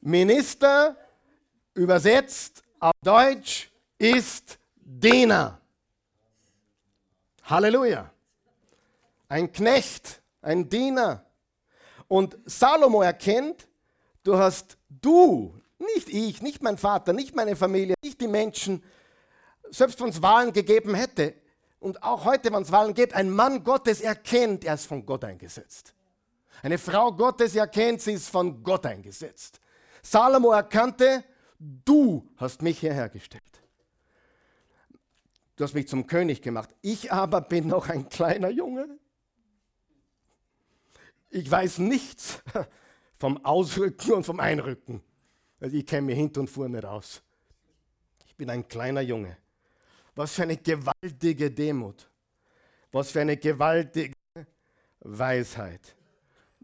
[0.01, 0.96] Minister
[1.74, 5.61] übersetzt auf Deutsch ist Diener.
[7.45, 8.11] Halleluja.
[9.29, 11.25] Ein Knecht, ein Diener.
[12.07, 13.69] Und Salomo erkennt,
[14.23, 18.83] du hast du, nicht ich, nicht mein Vater, nicht meine Familie, nicht die Menschen,
[19.71, 21.35] selbst wenn es Wahlen gegeben hätte,
[21.81, 25.25] und auch heute, wenn es Wahlen gibt, ein Mann Gottes erkennt, er ist von Gott
[25.25, 25.95] eingesetzt.
[26.62, 29.61] Eine Frau Gottes erkennt, sie ist von Gott eingesetzt.
[30.03, 31.23] Salomo erkannte,
[31.59, 33.62] du hast mich hierher gestellt.
[35.57, 36.75] Du hast mich zum König gemacht.
[36.83, 38.99] Ich aber bin noch ein kleiner Junge.
[41.31, 42.42] Ich weiß nichts
[43.18, 45.03] vom Ausrücken und vom Einrücken.
[45.61, 47.23] Also ich kenne mich hinten und vorne raus.
[48.27, 49.37] Ich bin ein kleiner Junge.
[50.14, 52.09] Was für eine gewaltige Demut.
[52.92, 54.14] Was für eine gewaltige
[55.01, 55.97] Weisheit.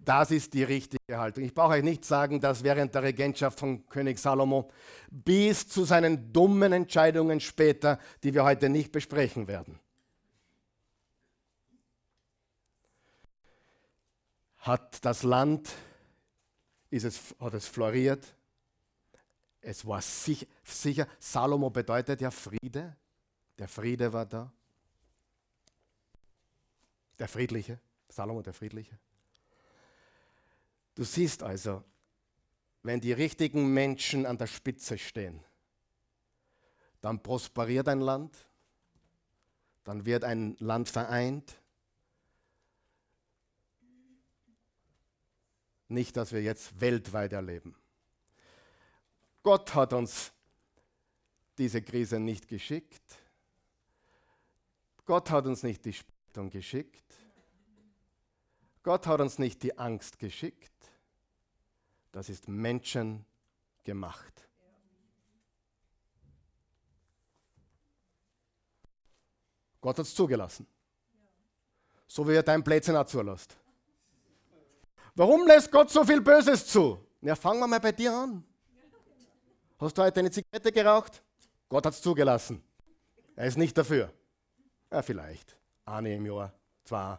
[0.04, 1.44] Das ist die richtige Haltung.
[1.44, 4.70] Ich brauche euch nicht sagen, dass während der Regentschaft von König Salomo
[5.10, 9.78] bis zu seinen dummen Entscheidungen später, die wir heute nicht besprechen werden,
[14.58, 15.72] hat das Land,
[16.90, 18.34] ist es, hat es floriert,
[19.60, 22.96] es war sicher, sicher, Salomo bedeutet ja Friede.
[23.58, 24.52] Der Friede war da.
[27.18, 27.80] Der Friedliche.
[28.08, 28.98] Salomo der Friedliche.
[30.94, 31.82] Du siehst also,
[32.82, 35.42] wenn die richtigen Menschen an der Spitze stehen,
[37.00, 38.46] dann prosperiert ein Land,
[39.84, 41.56] dann wird ein Land vereint.
[45.88, 47.76] Nicht, dass wir jetzt weltweit erleben.
[49.42, 50.32] Gott hat uns
[51.58, 53.02] diese Krise nicht geschickt.
[55.04, 57.04] Gott hat uns nicht die Spaltung geschickt.
[58.82, 60.73] Gott hat uns nicht die Angst geschickt.
[62.14, 63.26] Das ist Menschen
[63.82, 64.48] gemacht.
[69.80, 70.64] Gott hat es zugelassen.
[72.06, 73.56] So wie er dein Plätzchen auch zulässt.
[75.16, 77.04] Warum lässt Gott so viel Böses zu?
[77.20, 78.44] Ja, fangen wir mal bei dir an.
[79.80, 81.20] Hast du heute eine Zigarette geraucht?
[81.68, 82.62] Gott hat es zugelassen.
[83.34, 84.14] Er ist nicht dafür.
[84.88, 85.58] Ja, vielleicht.
[85.84, 86.52] Eine im Jahr,
[86.84, 87.18] zwei.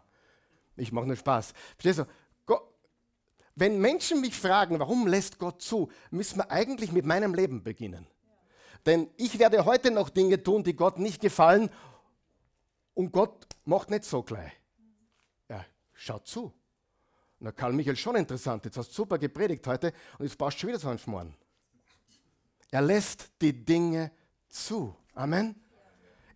[0.74, 1.52] Ich mache nur Spaß.
[1.76, 2.06] Verstehst du?
[3.56, 8.06] Wenn Menschen mich fragen, warum lässt Gott zu, müssen wir eigentlich mit meinem Leben beginnen.
[8.84, 11.70] Denn ich werde heute noch Dinge tun, die Gott nicht gefallen.
[12.92, 14.52] Und Gott macht nicht so gleich.
[15.48, 16.52] Er schaut zu.
[17.38, 18.66] Na, Karl Michael, schon interessant.
[18.66, 21.34] Jetzt hast du super gepredigt heute und jetzt passt schon wieder so ein Schmoren.
[22.70, 24.12] Er lässt die Dinge
[24.48, 24.94] zu.
[25.14, 25.54] Amen.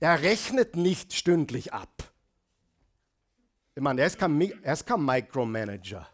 [0.01, 1.91] Er rechnet nicht stündlich ab.
[3.75, 6.09] Ich meine, er ist kein, er ist kein Micromanager.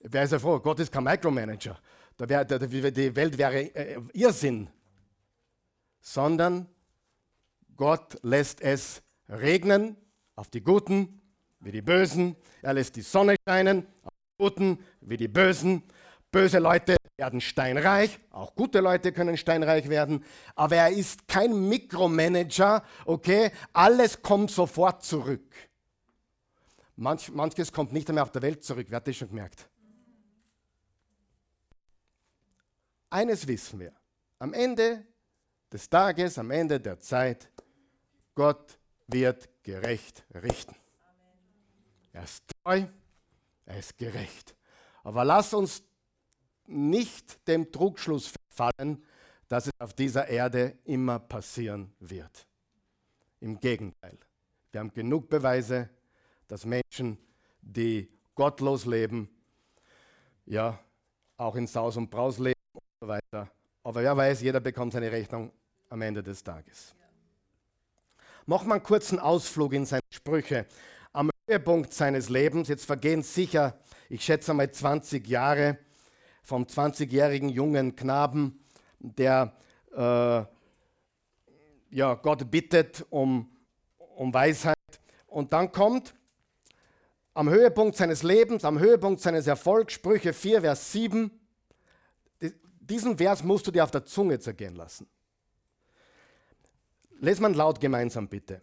[0.00, 0.58] Wer ist ja froh?
[0.60, 1.78] Gott ist kein Micromanager.
[2.16, 4.68] Da wär, da, die Welt wäre äh, Irrsinn.
[6.00, 6.66] Sondern
[7.76, 9.96] Gott lässt es regnen
[10.36, 11.20] auf die Guten
[11.60, 12.36] wie die Bösen.
[12.62, 15.82] Er lässt die Sonne scheinen auf die Guten wie die Bösen.
[16.30, 20.24] Böse Leute werden steinreich, auch gute Leute können steinreich werden,
[20.54, 23.50] aber er ist kein Mikromanager, okay?
[23.74, 25.54] Alles kommt sofort zurück.
[26.96, 29.68] Manch, manches kommt nicht einmal auf der Welt zurück, wer hat das schon gemerkt?
[33.10, 33.92] Eines wissen wir,
[34.38, 35.04] am Ende
[35.72, 37.50] des Tages, am Ende der Zeit,
[38.36, 40.76] Gott wird gerecht richten.
[42.12, 42.84] Er ist treu,
[43.66, 44.54] er ist gerecht.
[45.02, 45.82] Aber lass uns
[46.66, 49.04] nicht dem Trugschluss verfallen,
[49.48, 52.46] dass es auf dieser Erde immer passieren wird.
[53.40, 54.18] Im Gegenteil,
[54.70, 55.90] wir haben genug Beweise,
[56.46, 57.18] dass Menschen,
[57.60, 59.28] die gottlos leben,
[60.46, 60.78] ja,
[61.36, 62.59] auch in Saus und Braus leben
[63.02, 63.50] so weiter.
[63.82, 65.50] Aber wer weiß, jeder bekommt seine Rechnung
[65.88, 66.94] am Ende des Tages.
[68.44, 70.66] Machen wir einen kurzen Ausflug in seine Sprüche.
[71.14, 73.78] Am Höhepunkt seines Lebens, jetzt vergehen sicher,
[74.10, 75.78] ich schätze mal 20 Jahre,
[76.42, 78.62] vom 20-jährigen jungen Knaben,
[78.98, 79.54] der
[79.92, 80.44] äh,
[81.96, 83.50] ja, Gott bittet um,
[83.96, 84.76] um Weisheit.
[85.26, 86.14] Und dann kommt
[87.32, 91.39] am Höhepunkt seines Lebens, am Höhepunkt seines Erfolgs, Sprüche 4, Vers 7,
[92.90, 95.06] diesen Vers musst du dir auf der Zunge zergehen lassen.
[97.20, 98.62] Lest man laut gemeinsam bitte.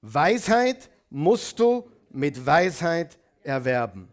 [0.00, 4.08] Weisheit musst du mit Weisheit erwerben.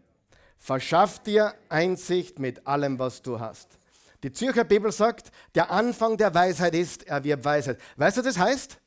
[0.58, 3.78] Verschaff dir Einsicht mit allem, was du hast.
[4.24, 7.80] Die Zürcher Bibel sagt, der Anfang der Weisheit ist, er wird Weisheit.
[7.98, 8.80] Weißt du, was das heißt?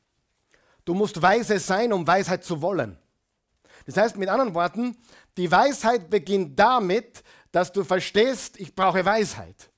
[0.83, 2.97] Du musst weise sein, um Weisheit zu wollen.
[3.85, 4.97] Das heißt mit anderen Worten,
[5.37, 9.69] die Weisheit beginnt damit, dass du verstehst, ich brauche Weisheit.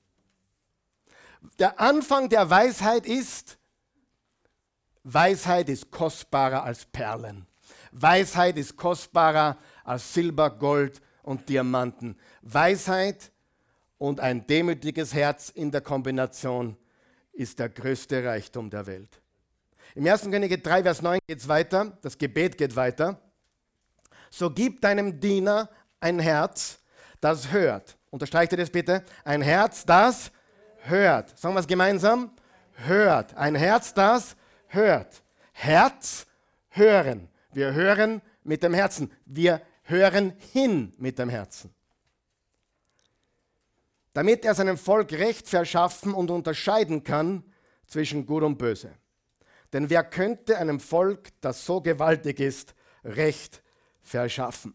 [1.58, 3.58] Der Anfang der Weisheit ist,
[5.04, 7.46] Weisheit ist kostbarer als Perlen.
[7.90, 12.16] Weisheit ist kostbarer als Silber, Gold und Diamanten.
[12.42, 13.32] Weisheit
[13.98, 16.76] und ein demütiges Herz in der Kombination
[17.32, 19.20] ist der größte Reichtum der Welt.
[19.94, 20.22] Im 1.
[20.30, 23.20] Könige 3, Vers 9 geht es weiter, das Gebet geht weiter.
[24.30, 25.68] So gib deinem Diener
[26.00, 26.78] ein Herz,
[27.20, 27.96] das hört.
[28.10, 29.04] Unterstreicht ihr das bitte?
[29.24, 30.32] Ein Herz, das
[30.82, 31.38] hört.
[31.38, 32.30] Sagen wir es gemeinsam?
[32.74, 33.36] Hört.
[33.36, 34.36] Ein Herz, das
[34.68, 35.22] hört.
[35.52, 36.26] Herz,
[36.70, 37.28] hören.
[37.52, 39.12] Wir hören mit dem Herzen.
[39.24, 41.72] Wir hören hin mit dem Herzen.
[44.12, 47.44] Damit er seinem Volk Recht verschaffen und unterscheiden kann
[47.86, 48.92] zwischen Gut und Böse.
[49.72, 52.74] Denn wer könnte einem Volk, das so gewaltig ist,
[53.04, 53.62] Recht
[54.02, 54.74] verschaffen?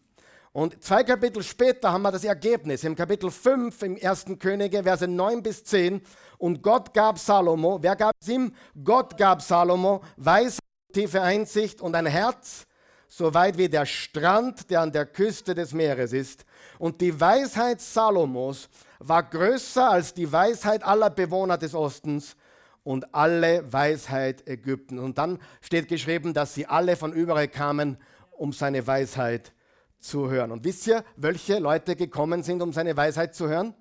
[0.58, 2.82] Und zwei Kapitel später haben wir das Ergebnis.
[2.82, 4.24] Im Kapitel 5 im 1.
[4.40, 6.00] Könige, Verse 9 bis 10.
[6.36, 8.52] Und Gott gab Salomo, wer gab es ihm?
[8.82, 10.58] Gott gab Salomo Weisheit,
[10.92, 12.66] tiefe Einsicht und ein Herz,
[13.06, 16.44] so weit wie der Strand, der an der Küste des Meeres ist.
[16.80, 22.34] Und die Weisheit Salomos war größer als die Weisheit aller Bewohner des Ostens
[22.82, 24.98] und alle Weisheit Ägypten.
[24.98, 27.96] Und dann steht geschrieben, dass sie alle von überall kamen,
[28.32, 29.52] um seine Weisheit
[30.00, 30.52] zu hören.
[30.52, 33.74] Und wisst ihr, welche Leute gekommen sind, um seine Weisheit zu hören?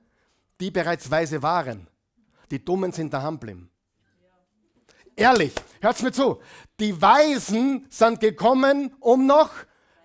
[0.59, 1.87] Die bereits weise waren.
[2.49, 3.69] Die Dummen sind daheim geblieben.
[5.15, 6.39] Ehrlich, hört's mir zu.
[6.79, 9.49] Die Weisen sind gekommen, um noch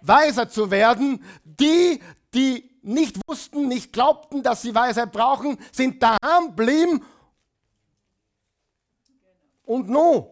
[0.01, 1.23] weiser zu werden.
[1.45, 2.01] Die,
[2.35, 7.05] die nicht wussten, nicht glaubten, dass sie Weisheit brauchen, sind daheim geblieben.
[9.65, 10.27] Und nun,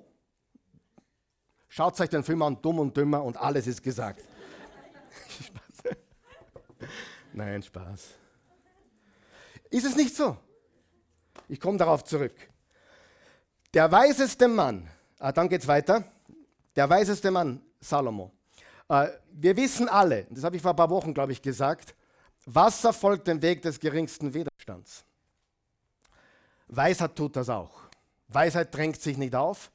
[1.68, 4.24] schaut euch den Film an, dumm und dümmer und alles ist gesagt.
[7.33, 8.14] Nein, Spaß.
[9.70, 10.37] Ist es nicht so?
[11.49, 12.35] Ich komme darauf zurück.
[13.72, 16.05] Der weiseste Mann, ah, dann geht es weiter,
[16.74, 18.33] der weiseste Mann, Salomo,
[18.89, 21.95] Äh, wir wissen alle, das habe ich vor ein paar Wochen, glaube ich, gesagt,
[22.45, 25.05] Wasser folgt dem Weg des geringsten Widerstands.
[26.66, 27.83] Weisheit tut das auch.
[28.28, 29.70] Weisheit drängt sich nicht auf.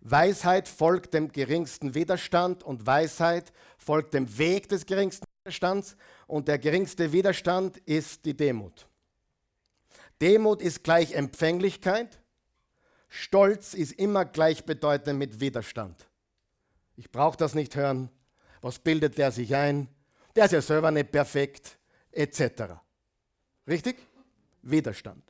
[0.00, 6.58] Weisheit folgt dem geringsten Widerstand und Weisheit folgt dem Weg des geringsten Widerstands und der
[6.58, 8.88] geringste Widerstand ist die Demut.
[10.20, 12.18] Demut ist gleich Empfänglichkeit,
[13.08, 16.08] Stolz ist immer gleichbedeutend mit Widerstand.
[16.96, 18.10] Ich brauche das nicht hören.
[18.60, 19.86] Was bildet der sich ein?
[20.34, 21.78] Der ist ja selber nicht perfekt,
[22.10, 22.74] etc.
[23.68, 23.96] Richtig?
[24.62, 25.22] Widerstand.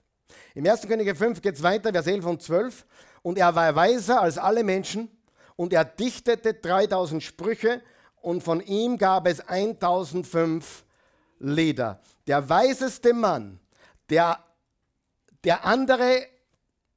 [0.54, 0.88] Im 1.
[0.88, 2.86] Könige 5 geht es weiter, Vers 11 und 12.
[3.20, 5.10] Und er war weiser als alle Menschen
[5.56, 7.82] und er dichtete 3000 Sprüche
[8.26, 10.84] und von ihm gab es 1005
[11.38, 12.00] Lieder.
[12.26, 13.60] Der weiseste Mann,
[14.10, 14.40] der,
[15.44, 16.26] der andere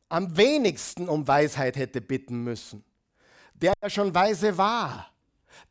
[0.10, 2.84] am wenigsten um Weisheit hätte bitten müssen,
[3.54, 5.12] der ja schon weise war.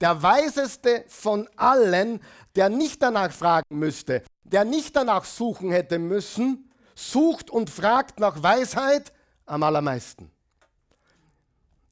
[0.00, 2.20] Der weiseste von allen,
[2.54, 8.40] der nicht danach fragen müsste, der nicht danach suchen hätte müssen, sucht und fragt nach
[8.44, 9.12] Weisheit
[9.44, 10.30] am allermeisten.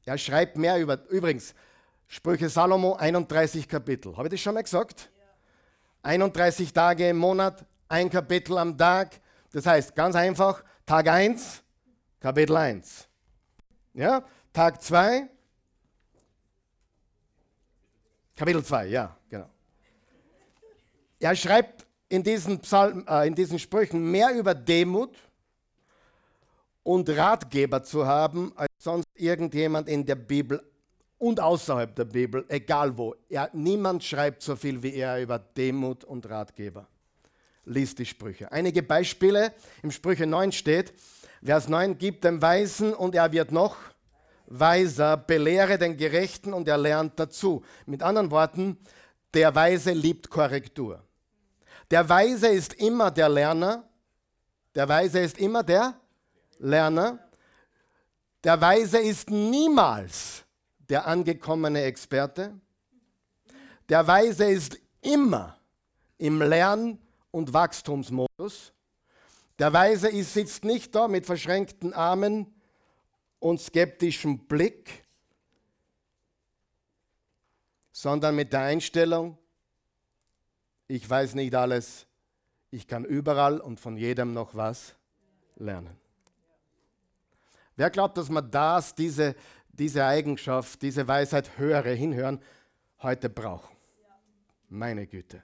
[0.05, 1.53] Er schreibt mehr über, übrigens,
[2.07, 4.15] Sprüche Salomo, 31 Kapitel.
[4.15, 5.11] Habe ich das schon mal gesagt?
[6.03, 9.19] 31 Tage im Monat, ein Kapitel am Tag.
[9.51, 11.61] Das heißt, ganz einfach, Tag 1,
[12.19, 13.07] Kapitel 1.
[13.93, 15.27] Ja, Tag 2,
[18.37, 19.49] Kapitel 2, ja, genau.
[21.19, 25.17] Er schreibt in diesen, Psalm, äh, in diesen Sprüchen mehr über Demut
[26.83, 30.63] und Ratgeber zu haben, als sonst irgendjemand in der Bibel
[31.19, 33.15] und außerhalb der Bibel, egal wo.
[33.29, 36.87] Er, niemand schreibt so viel wie er über Demut und Ratgeber.
[37.65, 38.51] Lies die Sprüche.
[38.51, 39.53] Einige Beispiele.
[39.83, 40.93] Im Sprüche 9 steht,
[41.43, 43.77] Vers 9, gibt dem Weisen und er wird noch
[44.47, 47.63] weiser, belehre den Gerechten und er lernt dazu.
[47.85, 48.77] Mit anderen Worten,
[49.33, 51.03] der Weise liebt Korrektur.
[51.91, 53.83] Der Weise ist immer der Lerner.
[54.75, 55.99] Der Weise ist immer der
[56.59, 57.19] Lerner.
[58.43, 60.46] Der Weise ist niemals
[60.89, 62.59] der angekommene Experte.
[63.89, 65.57] Der Weise ist immer
[66.17, 66.99] im Lern-
[67.31, 68.73] und Wachstumsmodus.
[69.59, 72.53] Der Weise sitzt nicht da mit verschränkten Armen
[73.39, 75.05] und skeptischem Blick,
[77.91, 79.37] sondern mit der Einstellung,
[80.87, 82.05] ich weiß nicht alles,
[82.69, 84.95] ich kann überall und von jedem noch was
[85.55, 85.97] lernen.
[87.75, 89.35] Wer glaubt, dass man das, diese,
[89.77, 92.41] diese Eigenschaft, diese Weisheit, höre, hinhören,
[92.99, 93.69] heute braucht?
[94.69, 95.43] Meine Güte.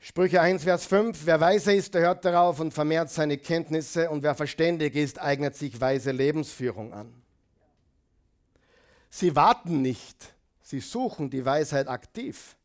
[0.00, 4.22] Sprüche 1, Vers 5, wer weise ist, der hört darauf und vermehrt seine Kenntnisse und
[4.22, 7.22] wer verständig ist, eignet sich weise Lebensführung an.
[9.10, 12.56] Sie warten nicht, sie suchen die Weisheit aktiv.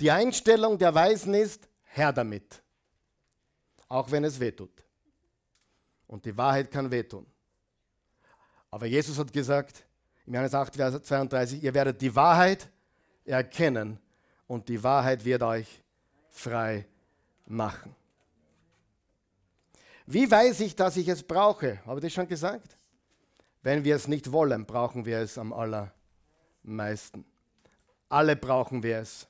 [0.00, 2.62] Die Einstellung der Weisen ist, Herr damit,
[3.88, 4.84] auch wenn es wehtut.
[6.06, 7.26] Und die Wahrheit kann wehtun.
[8.74, 9.84] Aber Jesus hat gesagt,
[10.26, 12.68] im Johannes 8, Vers 32, ihr werdet die Wahrheit
[13.24, 14.00] erkennen
[14.48, 15.80] und die Wahrheit wird euch
[16.28, 16.84] frei
[17.46, 17.94] machen.
[20.06, 21.86] Wie weiß ich, dass ich es brauche?
[21.86, 22.76] Habe ich das schon gesagt?
[23.62, 27.24] Wenn wir es nicht wollen, brauchen wir es am allermeisten.
[28.08, 29.28] Alle brauchen wir es.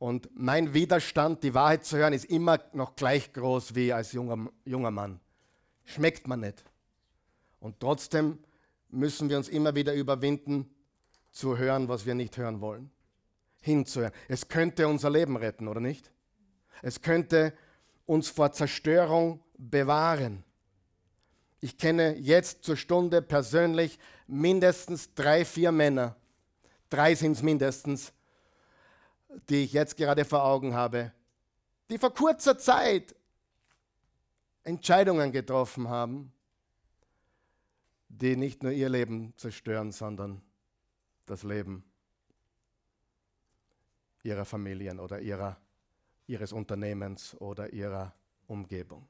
[0.00, 4.50] Und mein Widerstand, die Wahrheit zu hören, ist immer noch gleich groß wie als junger,
[4.64, 5.20] junger Mann.
[5.84, 6.64] Schmeckt man nicht.
[7.60, 8.38] Und trotzdem
[8.88, 10.74] müssen wir uns immer wieder überwinden,
[11.30, 12.90] zu hören, was wir nicht hören wollen
[13.60, 14.12] hinzuhören.
[14.28, 16.10] Es könnte unser Leben retten, oder nicht?
[16.82, 17.52] Es könnte
[18.06, 20.44] uns vor Zerstörung bewahren.
[21.60, 26.16] Ich kenne jetzt zur Stunde persönlich mindestens drei, vier Männer,
[26.88, 28.12] drei sind es mindestens,
[29.48, 31.12] die ich jetzt gerade vor Augen habe,
[31.90, 33.14] die vor kurzer Zeit
[34.64, 36.32] Entscheidungen getroffen haben,
[38.10, 40.42] die nicht nur ihr Leben zerstören, sondern
[41.26, 41.84] das Leben
[44.22, 45.56] ihrer Familien oder ihrer,
[46.26, 48.12] ihres Unternehmens oder ihrer
[48.48, 49.08] Umgebung.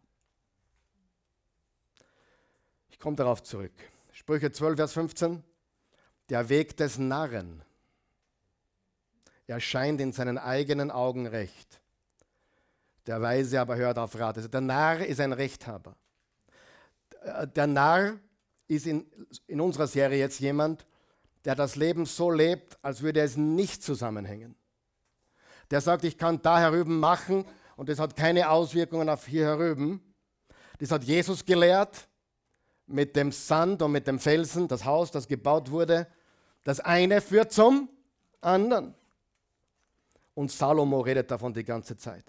[2.91, 3.73] Ich komme darauf zurück.
[4.13, 5.43] Sprüche 12, Vers 15.
[6.29, 7.65] Der Weg des Narren
[9.47, 11.81] erscheint in seinen eigenen Augen recht.
[13.07, 14.37] Der Weise aber hört auf Rat.
[14.37, 15.97] Also der Narr ist ein Rechthaber.
[17.57, 18.19] Der Narr
[18.75, 19.07] ist in,
[19.47, 20.87] in unserer Serie jetzt jemand,
[21.45, 24.55] der das Leben so lebt, als würde es nicht zusammenhängen
[25.71, 27.45] der sagt, ich kann da herüben machen
[27.77, 30.01] und das hat keine Auswirkungen auf hier herüben.
[30.79, 32.09] Das hat Jesus gelehrt
[32.87, 36.09] mit dem Sand und mit dem Felsen, das Haus, das gebaut wurde.
[36.65, 37.89] Das eine führt zum
[38.41, 38.95] anderen.
[40.35, 42.25] Und Salomo redet davon die ganze Zeit.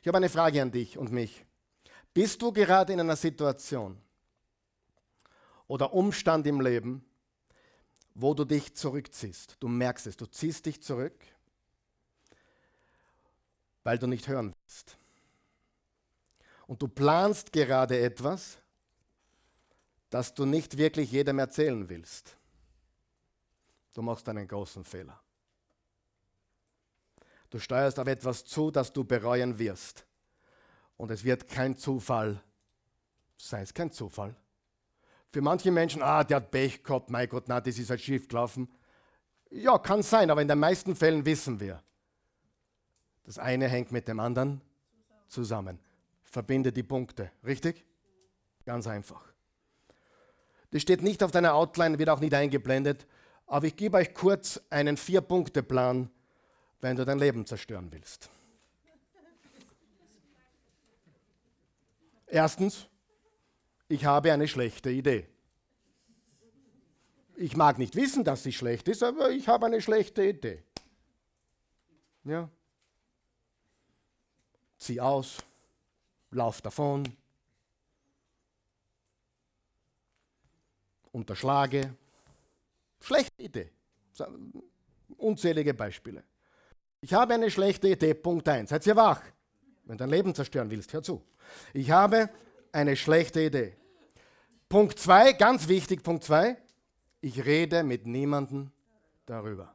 [0.00, 1.44] Ich habe eine Frage an dich und mich.
[2.14, 3.98] Bist du gerade in einer Situation
[5.70, 7.04] oder Umstand im Leben,
[8.14, 9.56] wo du dich zurückziehst?
[9.60, 11.14] Du merkst es, du ziehst dich zurück,
[13.84, 14.96] weil du nicht hören willst.
[16.66, 18.58] Und du planst gerade etwas,
[20.10, 22.36] das du nicht wirklich jedem erzählen willst.
[23.92, 25.20] Du machst einen großen Fehler.
[27.48, 30.04] Du steuerst auf etwas zu, das du bereuen wirst.
[30.96, 32.42] Und es wird kein Zufall
[33.36, 33.62] sein.
[33.62, 34.34] Es kein Zufall.
[35.32, 38.26] Für manche Menschen, ah, der hat Pech gehabt, mein Gott, na, das ist halt schief
[38.26, 38.68] gelaufen.
[39.50, 41.82] Ja, kann sein, aber in den meisten Fällen wissen wir,
[43.24, 44.60] das eine hängt mit dem anderen
[45.28, 45.78] zusammen.
[46.24, 47.84] Verbinde die Punkte, richtig?
[48.64, 49.24] Ganz einfach.
[50.70, 53.06] Das steht nicht auf deiner Outline, wird auch nicht eingeblendet,
[53.46, 56.10] aber ich gebe euch kurz einen Vier-Punkte-Plan,
[56.80, 58.30] wenn du dein Leben zerstören willst.
[62.26, 62.86] Erstens,
[63.90, 65.26] ich habe eine schlechte Idee.
[67.34, 70.62] Ich mag nicht wissen, dass sie schlecht ist, aber ich habe eine schlechte Idee.
[72.24, 72.48] Ja.
[74.78, 75.38] Zieh aus,
[76.30, 77.04] lauf davon,
[81.10, 81.94] unterschlage.
[83.00, 83.72] Schlechte Idee.
[85.16, 86.22] Unzählige Beispiele.
[87.00, 88.70] Ich habe eine schlechte Idee, Punkt 1.
[88.70, 89.22] Seid ihr wach?
[89.84, 91.24] Wenn du dein Leben zerstören willst, hör zu.
[91.72, 92.30] Ich habe
[92.70, 93.79] eine schlechte Idee.
[94.70, 96.56] Punkt 2, ganz wichtig, Punkt 2.
[97.20, 98.70] Ich rede mit niemandem
[99.26, 99.74] darüber.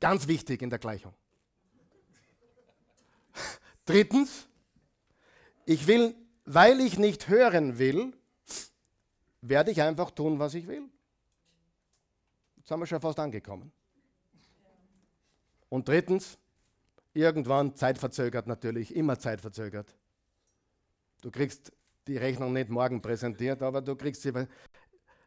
[0.00, 1.12] Ganz wichtig in der Gleichung.
[3.84, 4.48] Drittens,
[5.66, 6.16] ich will,
[6.46, 8.14] weil ich nicht hören will,
[9.42, 10.88] werde ich einfach tun, was ich will.
[12.56, 13.70] Jetzt sind wir schon fast angekommen.
[15.68, 16.38] Und drittens,
[17.12, 19.94] irgendwann zeitverzögert natürlich, immer zeitverzögert.
[21.20, 21.70] Du kriegst
[22.08, 24.32] die Rechnung nicht morgen präsentiert, aber du kriegst sie.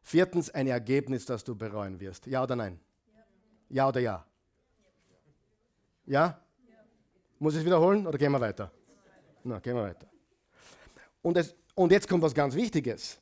[0.03, 2.25] Viertens, ein Ergebnis, das du bereuen wirst.
[2.25, 2.79] Ja oder nein?
[3.69, 4.25] Ja, oder ja?
[6.05, 6.11] Ja?
[6.25, 6.41] ja?
[7.39, 8.71] Muss ich es wiederholen oder gehen wir weiter?
[9.43, 10.07] Na, gehen wir weiter.
[11.21, 13.19] Und, es, und jetzt kommt was ganz Wichtiges.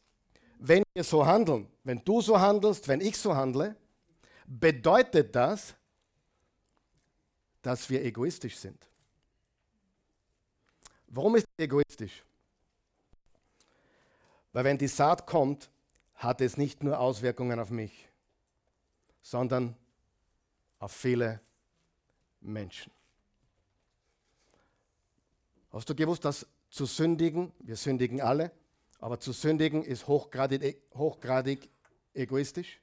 [0.57, 3.75] Wenn wir so handeln, wenn du so handelst, wenn ich so handle,
[4.45, 5.75] bedeutet das,
[7.61, 8.89] dass wir egoistisch sind.
[11.07, 12.23] Warum ist egoistisch?
[14.53, 15.69] Weil wenn die Saat kommt,
[16.15, 18.09] hat es nicht nur Auswirkungen auf mich,
[19.21, 19.75] sondern
[20.79, 21.39] auf viele
[22.41, 22.91] Menschen.
[25.71, 28.51] Hast du gewusst, dass zu sündigen, wir sündigen alle,
[28.99, 31.69] aber zu sündigen ist hochgradig, hochgradig
[32.13, 32.79] egoistisch?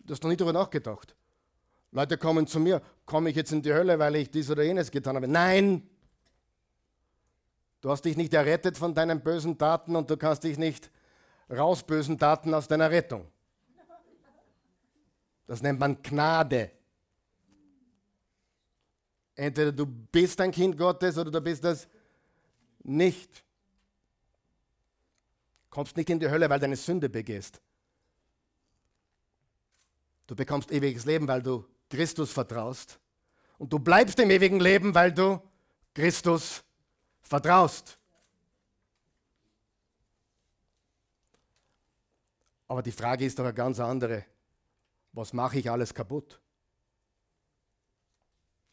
[0.00, 1.14] Du hast noch nie darüber nachgedacht.
[1.92, 4.90] Leute kommen zu mir, komme ich jetzt in die Hölle, weil ich dies oder jenes
[4.90, 5.28] getan habe?
[5.28, 5.89] Nein!
[7.80, 10.90] Du hast dich nicht errettet von deinen bösen Taten und du kannst dich nicht
[11.50, 13.26] raus bösen Taten aus deiner Rettung.
[15.46, 16.70] Das nennt man Gnade.
[19.34, 21.88] Entweder du bist ein Kind Gottes oder du bist das
[22.82, 23.44] nicht.
[25.70, 27.60] Kommst nicht in die Hölle, weil du eine Sünde begehst.
[30.26, 33.00] Du bekommst ewiges Leben, weil du Christus vertraust.
[33.58, 35.40] Und du bleibst im ewigen Leben, weil du
[35.94, 36.69] Christus vertraust.
[42.68, 44.24] Aber die Frage ist doch eine ganz andere.
[45.12, 46.40] Was mache ich alles kaputt?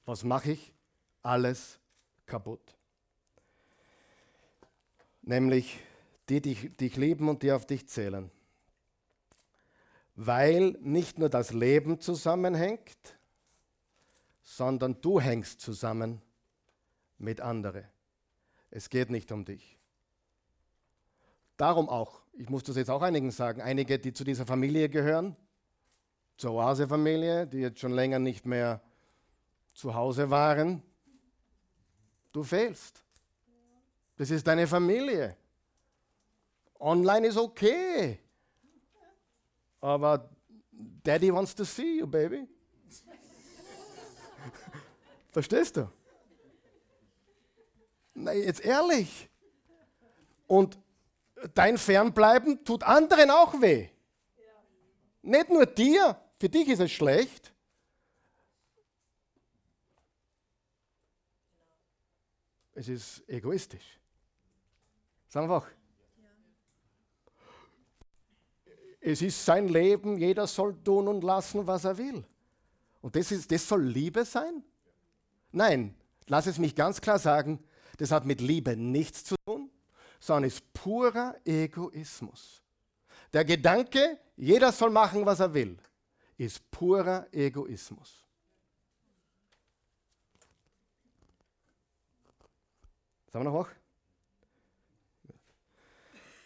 [0.06, 0.74] Was mache ich
[1.24, 1.80] alles
[2.26, 2.76] kaputt?
[5.22, 5.80] Nämlich
[6.30, 8.32] die, die dich lieben und die auf dich zählen
[10.18, 13.18] weil nicht nur das Leben zusammenhängt,
[14.42, 16.22] sondern du hängst zusammen
[17.20, 17.86] mit anderen.
[18.70, 19.78] Es geht nicht um dich.
[21.58, 25.36] Darum auch, ich muss das jetzt auch einigen sagen, einige, die zu dieser Familie gehören,
[26.38, 28.82] zur Oase-Familie, die jetzt schon länger nicht mehr
[29.74, 30.84] zu Hause waren,
[32.32, 33.04] du fehlst.
[34.18, 35.36] Das ist deine Familie.
[36.80, 38.20] Online ist okay.
[39.80, 40.30] Aber
[40.72, 42.48] Daddy wants to see you, baby.
[45.32, 45.90] Verstehst du?
[48.18, 49.30] Nein, jetzt ehrlich.
[50.48, 50.78] Und
[51.54, 53.90] dein Fernbleiben tut anderen auch weh.
[55.22, 57.54] Nicht nur dir, für dich ist es schlecht.
[62.74, 64.00] Es ist egoistisch.
[65.28, 65.68] Sag einfach.
[69.00, 72.26] es ist sein Leben, jeder soll tun und lassen, was er will.
[73.02, 74.64] Und das, ist, das soll Liebe sein?
[75.52, 75.96] Nein,
[76.28, 77.64] lass es mich ganz klar sagen,
[77.98, 79.70] das hat mit Liebe nichts zu tun,
[80.20, 82.62] sondern ist purer Egoismus.
[83.34, 85.78] Der Gedanke, jeder soll machen, was er will,
[86.38, 88.24] ist purer Egoismus.
[93.32, 93.70] Sagen wir noch hoch?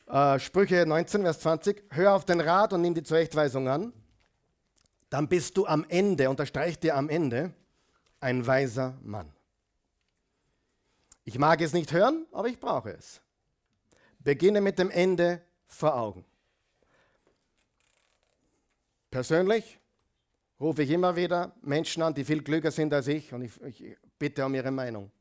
[0.07, 1.83] Äh, Sprüche 19, Vers 20.
[1.91, 3.93] Hör auf den Rat und nimm die Zurechtweisung an.
[5.09, 7.53] Dann bist du am Ende, unterstreich dir am Ende,
[8.19, 9.31] ein weiser Mann.
[11.23, 13.21] Ich mag es nicht hören, aber ich brauche es.
[14.19, 16.25] Beginne mit dem Ende vor Augen.
[19.09, 19.79] Persönlich
[20.59, 23.97] rufe ich immer wieder Menschen an, die viel klüger sind als ich und ich, ich
[24.17, 25.11] bitte um ihre Meinung.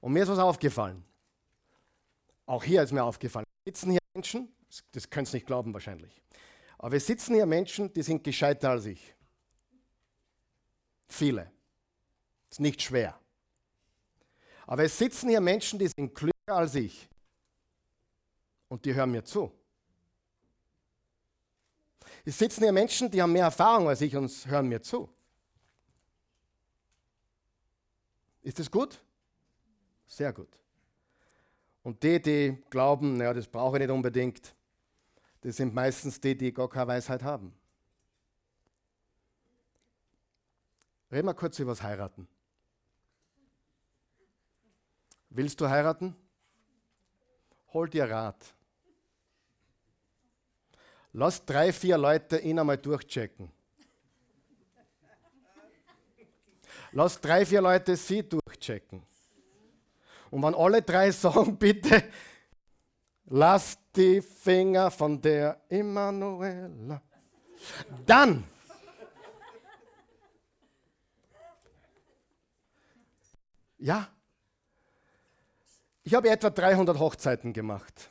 [0.00, 1.04] Und mir ist was aufgefallen.
[2.46, 4.52] Auch hier ist mir aufgefallen sitzen hier Menschen,
[4.92, 6.20] das könnt ihr nicht glauben wahrscheinlich,
[6.78, 9.14] aber es sitzen hier Menschen, die sind gescheiter als ich.
[11.08, 11.50] Viele.
[12.50, 13.18] Ist nicht schwer.
[14.72, 17.06] Aber es sitzen hier Menschen, die sind klüger als ich.
[18.68, 19.52] Und die hören mir zu.
[22.24, 25.10] Es sitzen hier Menschen, die haben mehr Erfahrung als ich und hören mir zu.
[28.40, 28.98] Ist das gut?
[30.06, 30.58] Sehr gut.
[31.82, 34.54] Und die, die glauben, naja, das brauche ich nicht unbedingt,
[35.42, 37.52] das sind meistens die, die gar keine Weisheit haben.
[41.10, 42.26] Reden wir kurz über das Heiraten.
[45.34, 46.14] Willst du heiraten?
[47.72, 48.54] Hol dir Rat.
[51.14, 53.50] Lass drei, vier Leute ihn einmal durchchecken.
[56.92, 59.02] Lass drei, vier Leute sie durchchecken.
[60.30, 62.04] Und wenn alle drei sagen, bitte,
[63.26, 67.00] lass die Finger von der Emanuela,
[68.04, 68.44] dann
[73.82, 74.08] Ja.
[76.04, 78.10] Ich habe etwa 300 Hochzeiten gemacht.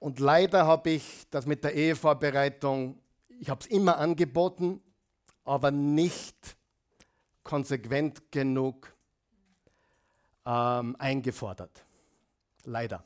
[0.00, 3.00] Und leider habe ich das mit der Ehevorbereitung,
[3.40, 4.80] ich habe es immer angeboten,
[5.44, 6.56] aber nicht
[7.42, 8.92] konsequent genug
[10.46, 11.84] ähm, eingefordert.
[12.64, 13.04] Leider.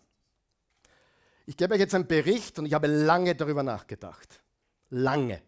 [1.47, 4.43] Ich gebe euch jetzt einen Bericht und ich habe lange darüber nachgedacht.
[4.91, 5.43] Lange.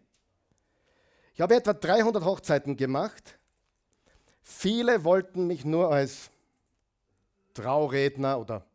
[1.35, 3.37] Ich habe etwa 300 Hochzeiten gemacht.
[4.41, 6.31] Viele wollten mich nur als
[7.53, 8.65] Trauredner oder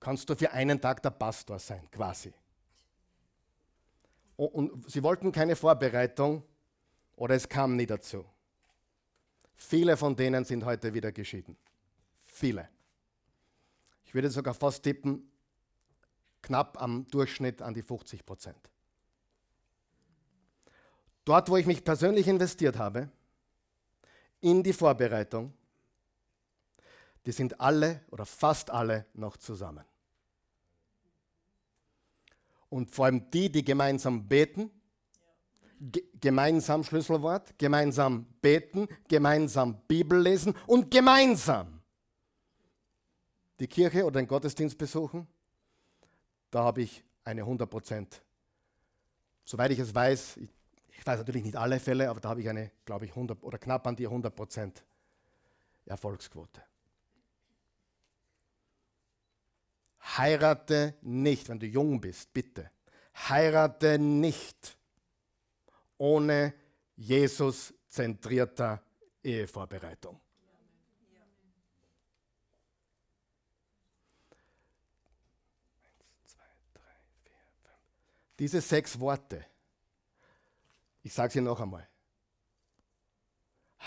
[0.00, 2.32] kannst du für einen Tag der Pastor sein, quasi.
[4.36, 6.42] Und sie wollten keine Vorbereitung
[7.14, 8.24] oder es kam nie dazu.
[9.54, 11.56] Viele von denen sind heute wieder geschieden.
[12.24, 12.68] Viele.
[14.04, 15.30] Ich würde sogar fast tippen,
[16.42, 18.68] knapp am Durchschnitt an die 50 Prozent.
[21.28, 23.10] Dort, wo ich mich persönlich investiert habe,
[24.40, 25.52] in die Vorbereitung,
[27.26, 29.84] die sind alle oder fast alle noch zusammen.
[32.70, 34.70] Und vor allem die, die gemeinsam beten,
[36.18, 41.82] gemeinsam Schlüsselwort, gemeinsam beten, gemeinsam Bibel lesen und gemeinsam
[43.60, 45.28] die Kirche oder den Gottesdienst besuchen,
[46.50, 48.22] da habe ich eine 100 Prozent.
[49.44, 50.57] Soweit ich es weiß, ich,
[50.98, 53.58] ich, weiß natürlich nicht alle Fälle, aber da habe ich eine, glaube ich, 100 oder
[53.58, 54.84] knapp an die 100 Prozent
[55.86, 56.62] Erfolgsquote.
[60.16, 62.70] Heirate nicht, wenn du jung bist, bitte.
[63.28, 64.76] Heirate nicht
[65.96, 66.54] ohne
[66.96, 68.82] Jesus-zentrierter
[69.22, 70.20] Ehevorbereitung.
[78.38, 79.44] Diese sechs Worte,
[81.02, 81.88] ich sage sie noch einmal.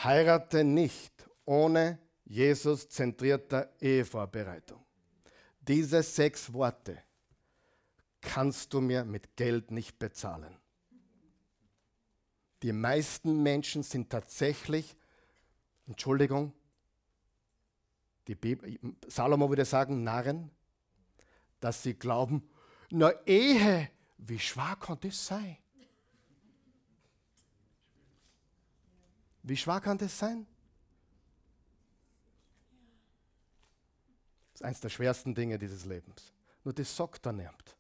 [0.04, 4.84] Heirate nicht ohne Jesus-zentrierter Ehevorbereitung.
[5.60, 7.04] Diese sechs Worte
[8.22, 10.58] kannst du mir mit Geld nicht bezahlen.
[12.64, 14.96] Die meisten Menschen sind tatsächlich,
[15.88, 16.54] Entschuldigung,
[18.28, 20.52] die Bibel, Salomo würde sagen, Narren,
[21.60, 22.48] dass sie glauben,
[22.92, 25.58] na Ehe, wie schwach kann das sein?
[29.44, 30.46] Wie schwer kann das sein?
[34.52, 36.34] Das ist eines der schwersten Dinge dieses Lebens.
[36.64, 37.78] Nur das sagt er nicht.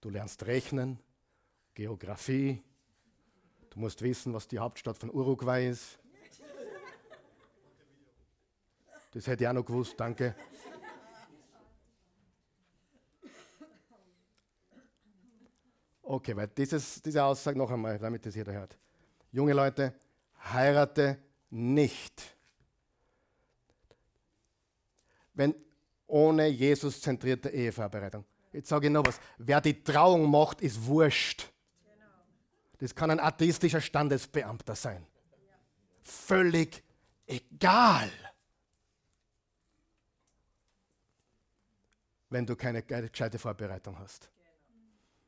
[0.00, 0.98] Du lernst rechnen,
[1.74, 2.62] Geografie,
[3.70, 5.98] du musst wissen, was die Hauptstadt von Uruguay ist.
[9.12, 10.36] Das hätte ich auch noch gewusst, danke.
[16.02, 18.76] Okay, weil dieses, diese Aussage noch einmal, damit das jeder hört.
[19.32, 19.94] Junge Leute,
[20.52, 21.18] heirate
[21.50, 22.36] nicht.
[25.34, 25.54] Wenn
[26.06, 28.24] ohne Jesus zentrierte Ehevorbereitung.
[28.52, 29.20] Jetzt sage ich noch was.
[29.38, 31.50] Wer die Trauung macht, ist wurscht.
[32.78, 35.06] Das kann ein atheistischer Standesbeamter sein.
[36.02, 36.82] Völlig
[37.26, 38.10] egal.
[42.28, 44.30] Wenn du keine gescheite Vorbereitung hast.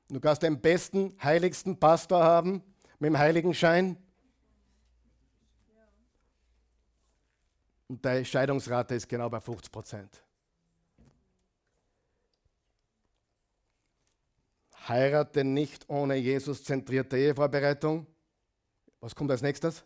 [0.09, 2.63] Du kannst den besten, heiligsten Pastor haben
[2.99, 3.97] mit dem Heiligenschein.
[7.93, 10.25] Und die Scheidungsrate ist genau bei 50 Prozent.
[14.89, 18.07] Heirate nicht ohne Jesus-zentrierte Ehevorbereitung.
[19.01, 19.85] Was kommt als nächstes?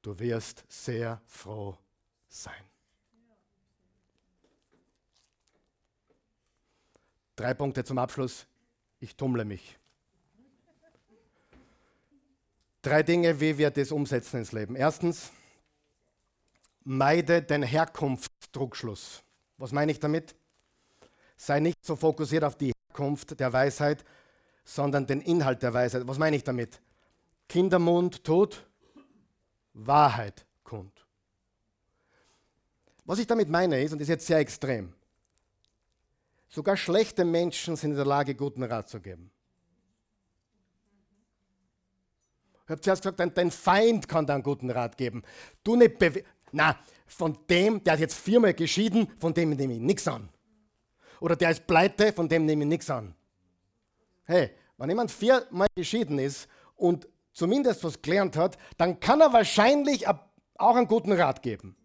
[0.00, 1.76] Du wirst sehr froh
[2.26, 2.64] sein.
[7.36, 8.46] Drei Punkte zum Abschluss.
[8.98, 9.78] Ich tummle mich.
[12.80, 14.74] Drei Dinge, wie wir das umsetzen ins Leben.
[14.74, 15.30] Erstens,
[16.84, 19.22] meide den Herkunftsdruckschluss.
[19.58, 20.34] Was meine ich damit?
[21.36, 24.04] Sei nicht so fokussiert auf die Herkunft der Weisheit,
[24.64, 26.06] sondern den Inhalt der Weisheit.
[26.06, 26.80] Was meine ich damit?
[27.48, 28.66] Kindermund tut
[29.74, 31.06] Wahrheit kund.
[33.04, 34.92] Was ich damit meine ist, und das ist jetzt sehr extrem,
[36.48, 39.30] sogar schlechte Menschen sind in der Lage, guten Rat zu geben.
[42.64, 45.22] Ich habe zuerst gesagt, dein, Feind kann dir einen guten Rat geben.
[45.64, 45.98] Du nicht
[46.52, 46.76] Na,
[47.06, 50.28] von dem, der ist jetzt viermal geschieden, von dem nehme ich nichts an.
[51.20, 53.14] Oder der ist pleite, von dem nehme ich nichts an.
[54.24, 60.06] Hey, wenn jemand viermal geschieden ist und zumindest was gelernt hat, dann kann er wahrscheinlich
[60.08, 61.76] auch einen guten Rat geben.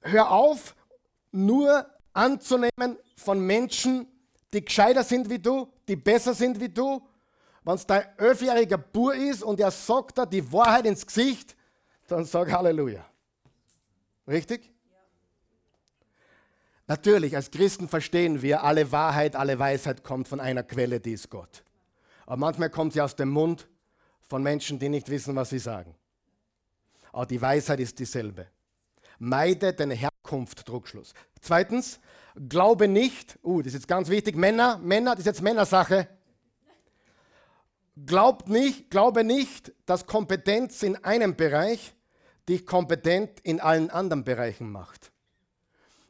[0.00, 0.74] Hör auf,
[1.32, 4.06] nur anzunehmen von Menschen,
[4.52, 7.02] die gescheiter sind wie du, die besser sind wie du.
[7.64, 11.55] Wenn es dein elfjähriger Bur ist und er sagt dir die Wahrheit ins Gesicht,
[12.06, 13.04] dann sag Halleluja.
[14.26, 14.72] Richtig?
[16.88, 21.30] Natürlich, als Christen verstehen wir, alle Wahrheit, alle Weisheit kommt von einer Quelle, die ist
[21.30, 21.64] Gott.
[22.26, 23.68] Aber manchmal kommt sie aus dem Mund
[24.28, 25.94] von Menschen, die nicht wissen, was sie sagen.
[27.12, 28.46] Aber die Weisheit ist dieselbe.
[29.18, 31.12] Meide den Herkunft-Druckschluss.
[31.40, 31.98] Zweitens,
[32.48, 36.08] glaube nicht, uh, das ist jetzt ganz wichtig, Männer, Männer, das ist jetzt Männersache.
[38.04, 41.95] Glaubt nicht, glaube nicht, dass Kompetenz in einem Bereich
[42.48, 45.12] dich kompetent in allen anderen Bereichen macht.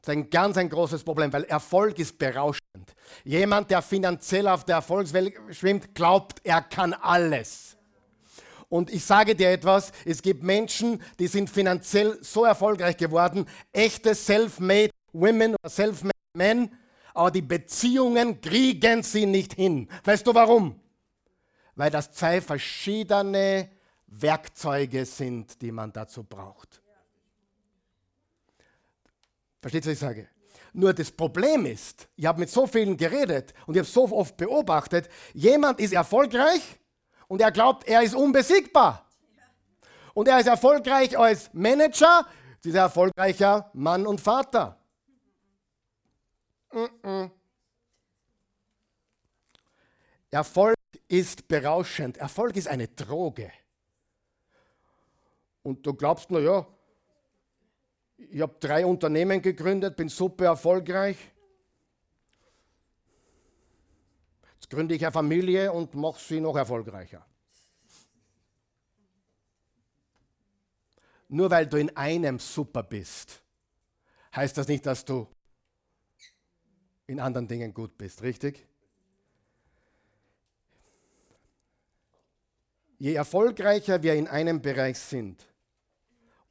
[0.03, 2.61] Das ist ein ganz ein großes Problem, weil Erfolg ist berauschend.
[3.25, 7.77] Jemand, der finanziell auf der Erfolgswelle schwimmt, glaubt, er kann alles.
[8.69, 14.15] Und ich sage dir etwas, es gibt Menschen, die sind finanziell so erfolgreich geworden, echte
[14.15, 16.71] Self-Made Women oder Self-Made Men,
[17.15, 19.89] aber die Beziehungen kriegen sie nicht hin.
[20.05, 20.79] Weißt du warum?
[21.75, 23.71] Weil das zwei verschiedene
[24.07, 26.81] Werkzeuge sind, die man dazu braucht.
[29.61, 30.29] Versteht ihr, was ich sage?
[30.73, 34.37] Nur das Problem ist, ich habe mit so vielen geredet und ich habe so oft
[34.37, 36.79] beobachtet, jemand ist erfolgreich
[37.29, 39.11] und er glaubt, er ist unbesiegbar.
[40.15, 42.27] Und er ist erfolgreich als Manager,
[42.63, 44.79] dieser erfolgreicher Mann und Vater.
[46.73, 47.31] Mm -mm.
[50.31, 50.77] Erfolg
[51.09, 52.19] ist berauschend.
[52.19, 53.51] Erfolg ist eine Droge.
[55.67, 56.65] Und du glaubst, na ja,
[58.19, 61.17] ich habe drei Unternehmen gegründet, bin super erfolgreich.
[64.55, 67.27] Jetzt gründe ich eine Familie und mache sie noch erfolgreicher.
[71.27, 73.43] Nur weil du in einem super bist,
[74.37, 75.27] heißt das nicht, dass du
[77.09, 78.65] in anderen Dingen gut bist, richtig?
[82.99, 85.45] Je erfolgreicher wir in einem Bereich sind,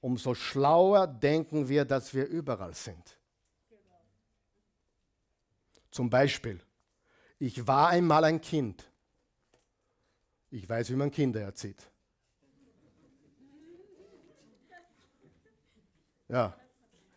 [0.05, 3.17] umso schlauer denken wir, dass wir überall sind.
[5.89, 6.61] Zum Beispiel,
[7.39, 8.87] ich war einmal ein Kind.
[10.51, 11.81] Ich weiß, wie man Kinder erzieht.
[16.27, 16.55] Ja,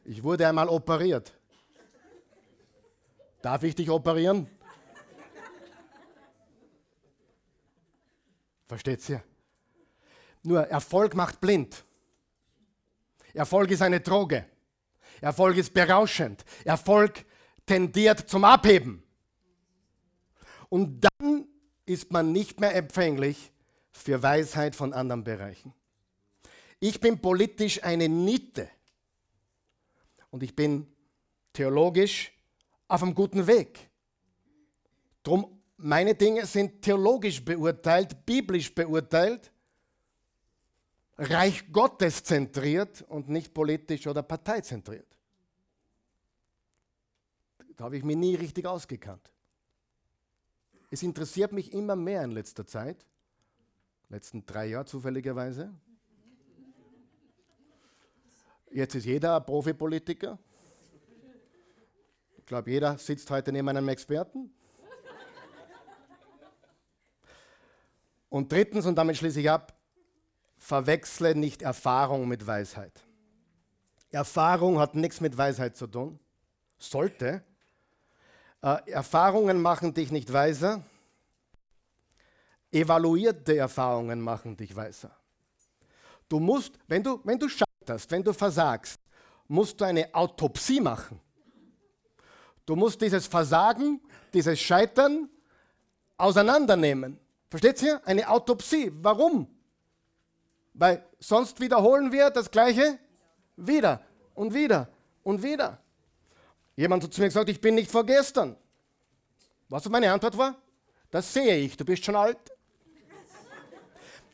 [0.05, 1.39] ich wurde einmal operiert.
[3.43, 4.49] Darf ich dich operieren?
[8.67, 9.23] Versteht ihr?
[10.43, 11.85] Nur Erfolg macht blind.
[13.39, 14.47] Erfolg ist eine Droge.
[15.21, 16.45] Erfolg ist berauschend.
[16.65, 17.25] Erfolg
[17.65, 19.01] tendiert zum Abheben.
[20.69, 21.47] Und dann
[21.87, 23.53] ist man nicht mehr empfänglich
[23.93, 25.73] für Weisheit von anderen Bereichen.
[26.81, 28.69] Ich bin politisch eine Niete
[30.31, 30.89] und ich bin
[31.53, 32.33] theologisch
[32.89, 33.89] auf einem guten Weg.
[35.23, 39.53] Drum meine Dinge sind theologisch beurteilt, biblisch beurteilt,
[41.19, 45.19] Reich Gottes zentriert und nicht politisch oder parteizentriert.
[47.77, 49.31] Da habe ich mich nie richtig ausgekannt.
[50.91, 53.05] Es interessiert mich immer mehr in letzter Zeit,
[54.09, 55.75] letzten drei Jahre zufälligerweise.
[58.71, 60.39] Jetzt ist jeder Profipolitiker.
[62.37, 64.51] Ich glaube, jeder sitzt heute neben einem Experten.
[68.29, 69.78] Und drittens, und damit schließe ich ab,
[70.69, 72.93] verwechsle nicht Erfahrung mit Weisheit.
[74.11, 76.21] Erfahrung hat nichts mit Weisheit zu tun,
[76.77, 77.43] sollte.
[78.61, 80.83] Äh, Erfahrungen machen dich nicht weiser,
[82.71, 85.11] evaluierte Erfahrungen machen dich weiser.
[86.29, 89.01] Du musst, wenn du, wenn du scheiterst, wenn du versagst,
[89.47, 91.19] musst du eine Autopsie machen.
[92.67, 94.03] Du musst dieses Versagen,
[94.35, 95.31] dieses Scheitern
[96.19, 97.19] auseinandernehmen.
[97.49, 98.07] Versteht ihr?
[98.07, 98.93] Eine Autopsie.
[99.01, 99.58] Warum?
[100.79, 103.01] Weil sonst wiederholen wir das Gleiche
[103.57, 104.01] wieder
[104.35, 104.89] und wieder
[105.25, 105.83] und wieder.
[106.77, 108.57] Jemand hat zu mir gesagt, ich bin nicht vor gestern.
[109.69, 110.55] Was meine Antwort war?
[111.11, 112.39] Das sehe ich, du bist schon alt.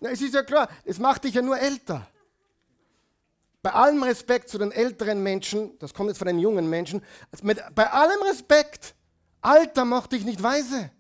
[0.01, 2.07] Na, es ist ja klar, es macht dich ja nur älter.
[3.63, 7.03] Bei allem Respekt zu den älteren Menschen, das kommt jetzt von den jungen Menschen,
[7.43, 8.95] mit, bei allem Respekt,
[9.41, 10.91] Alter macht dich nicht weise.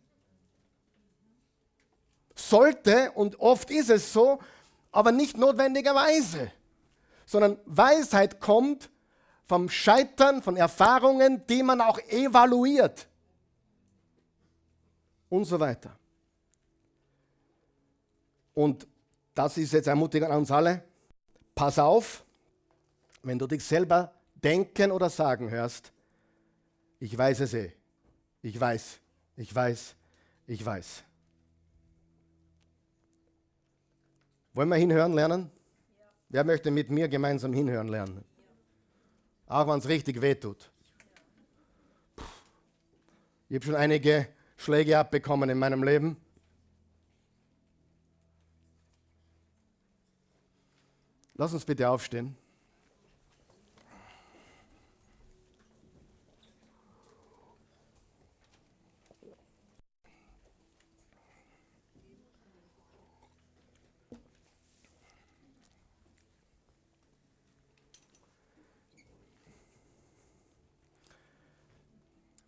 [2.35, 4.41] Sollte, und oft ist es so,
[4.95, 6.53] aber nicht notwendigerweise,
[7.27, 8.91] sondern Weisheit kommt
[9.45, 13.09] vom Scheitern, von Erfahrungen, die man auch evaluiert
[15.29, 15.99] und so weiter.
[18.55, 18.87] Und
[19.35, 20.85] das ist jetzt ermutigend an uns alle.
[21.57, 22.25] Pass auf,
[23.25, 25.93] wenn du dich selber denken oder sagen hörst,
[27.01, 27.73] ich weiß es eh,
[28.43, 29.01] ich weiß,
[29.37, 29.97] ich weiß,
[30.47, 31.03] ich weiß.
[34.55, 35.51] Wollen wir hinhören lernen?
[35.99, 36.05] Ja.
[36.29, 38.25] Wer möchte mit mir gemeinsam hinhören lernen?
[39.49, 39.61] Ja.
[39.61, 40.71] Auch wenn es richtig wehtut.
[42.17, 42.25] Ja.
[43.49, 46.17] Ich habe schon einige Schläge abbekommen in meinem Leben.
[51.35, 52.37] Lass uns bitte aufstehen.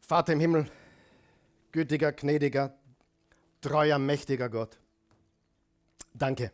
[0.06, 0.70] Vater im Himmel,
[1.72, 2.72] gütiger, gnädiger,
[3.60, 4.78] treuer, mächtiger Gott.
[6.14, 6.52] Danke.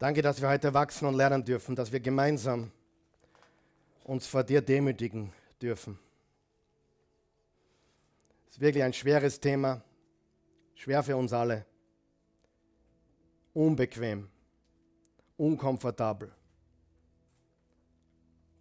[0.00, 2.72] Danke, dass wir heute wachsen und lernen dürfen, dass wir gemeinsam
[4.02, 6.00] uns vor dir demütigen dürfen.
[8.48, 9.84] Es ist wirklich ein schweres Thema,
[10.74, 11.64] schwer für uns alle,
[13.54, 14.28] unbequem,
[15.36, 16.34] unkomfortabel,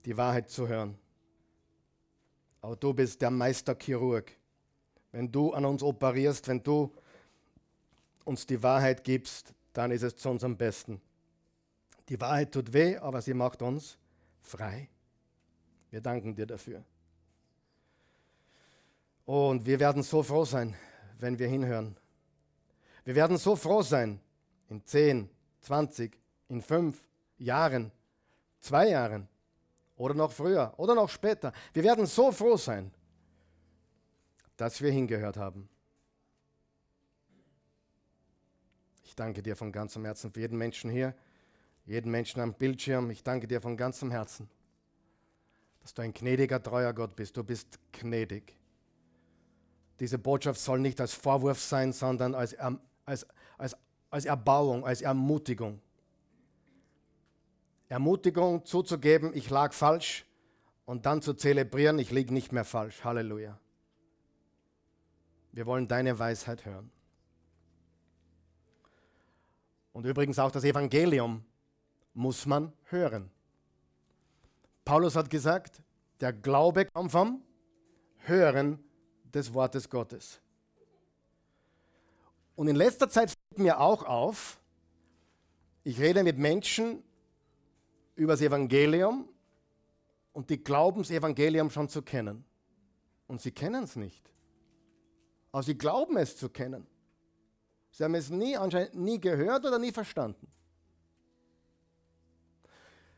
[0.06, 1.01] die Wahrheit zu hören.
[2.62, 4.32] Aber du bist der Meisterchirurg.
[5.12, 6.94] Wenn du an uns operierst, wenn du
[8.24, 11.02] uns die Wahrheit gibst, dann ist es zu unserem Besten.
[12.08, 13.98] Die Wahrheit tut weh, aber sie macht uns
[14.42, 14.90] frei.
[15.90, 16.84] Wir danken dir dafür.
[19.26, 20.76] Und wir werden so froh sein,
[21.20, 21.96] wenn wir hinhören.
[23.04, 24.20] Wir werden so froh sein
[24.70, 25.30] in 10,
[25.62, 26.18] 20,
[26.50, 27.04] in 5
[27.38, 27.92] Jahren,
[28.60, 29.28] zwei Jahren,
[30.02, 31.54] oder noch früher oder noch später.
[31.74, 32.92] Wir werden so froh sein,
[34.58, 35.70] dass wir hingehört haben.
[39.04, 41.14] Ich danke dir von ganzem Herzen für jeden Menschen hier,
[41.86, 43.12] jeden Menschen am Bildschirm.
[43.12, 44.50] Ich danke dir von ganzem Herzen,
[45.82, 47.38] dass du ein gnädiger, treuer Gott bist.
[47.38, 48.58] Du bist gnädig.
[50.00, 52.56] Diese Botschaft soll nicht als Vorwurf sein, sondern als,
[53.06, 53.78] als, als,
[54.10, 55.80] als Erbauung, als Ermutigung.
[57.92, 60.26] Ermutigung zuzugeben, ich lag falsch
[60.86, 63.04] und dann zu zelebrieren, ich liege nicht mehr falsch.
[63.04, 63.60] Halleluja.
[65.52, 66.90] Wir wollen deine Weisheit hören.
[69.92, 71.44] Und übrigens auch das Evangelium
[72.14, 73.30] muss man hören.
[74.86, 75.82] Paulus hat gesagt,
[76.22, 77.42] der Glaube kommt vom
[78.20, 78.82] Hören
[79.26, 80.40] des Wortes Gottes.
[82.56, 84.62] Und in letzter Zeit fällt mir auch auf,
[85.84, 87.04] ich rede mit Menschen,
[88.22, 89.28] über das Evangelium
[90.32, 92.46] und die glauben, das Evangelium schon zu kennen.
[93.26, 94.32] Und sie kennen es nicht.
[95.52, 96.86] Aber sie glauben es zu kennen.
[97.90, 100.48] Sie haben es nie, anscheinend nie gehört oder nie verstanden.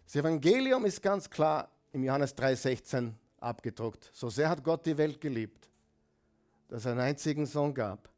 [0.05, 4.09] Das Evangelium ist ganz klar im Johannes 3,16 abgedruckt.
[4.13, 5.69] So sehr hat Gott die Welt geliebt,
[6.69, 8.09] dass er einen einzigen Sohn gab,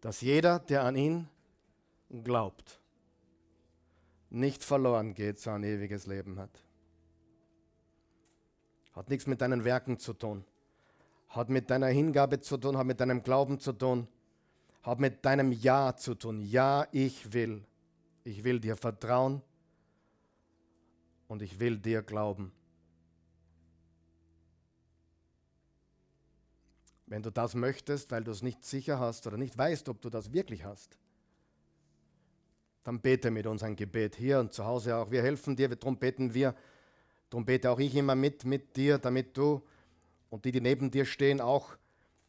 [0.00, 1.28] dass jeder, der an ihn
[2.22, 2.80] glaubt,
[4.30, 6.62] nicht verloren geht, sondern ein ewiges Leben hat.
[8.92, 10.44] Hat nichts mit deinen Werken zu tun.
[11.28, 14.08] Hat mit deiner Hingabe zu tun, hat mit deinem Glauben zu tun,
[14.82, 16.40] hat mit deinem Ja zu tun.
[16.42, 17.64] Ja, ich will.
[18.24, 19.42] Ich will dir vertrauen
[21.28, 22.52] und ich will dir glauben.
[27.06, 30.10] Wenn du das möchtest, weil du es nicht sicher hast oder nicht weißt, ob du
[30.10, 30.98] das wirklich hast,
[32.86, 35.10] dann bete mit uns ein Gebet hier und zu Hause auch.
[35.10, 36.54] Wir helfen dir, darum beten wir,
[37.28, 39.60] darum bete auch ich immer mit mit dir, damit du
[40.30, 41.76] und die, die neben dir stehen, auch,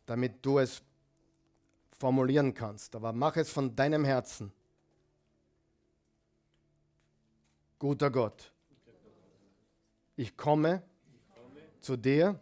[0.08, 0.82] damit du es
[2.00, 2.96] formulieren kannst.
[2.96, 4.52] Aber mach es von deinem Herzen.
[7.78, 8.52] Guter Gott,
[10.16, 10.82] ich komme
[11.82, 12.40] zu dir,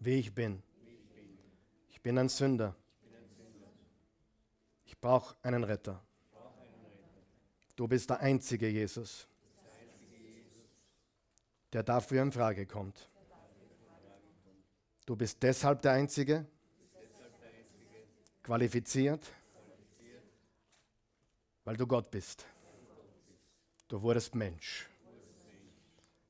[0.00, 0.60] wie ich bin.
[1.90, 2.74] Ich bin ein Sünder.
[4.84, 6.02] Ich brauche einen Retter.
[7.78, 9.28] Du bist der einzige Jesus,
[11.72, 13.08] der dafür in Frage kommt.
[15.06, 16.44] Du bist deshalb der Einzige,
[18.42, 19.32] qualifiziert,
[21.62, 22.44] weil du Gott bist.
[23.86, 24.88] Du wurdest Mensch,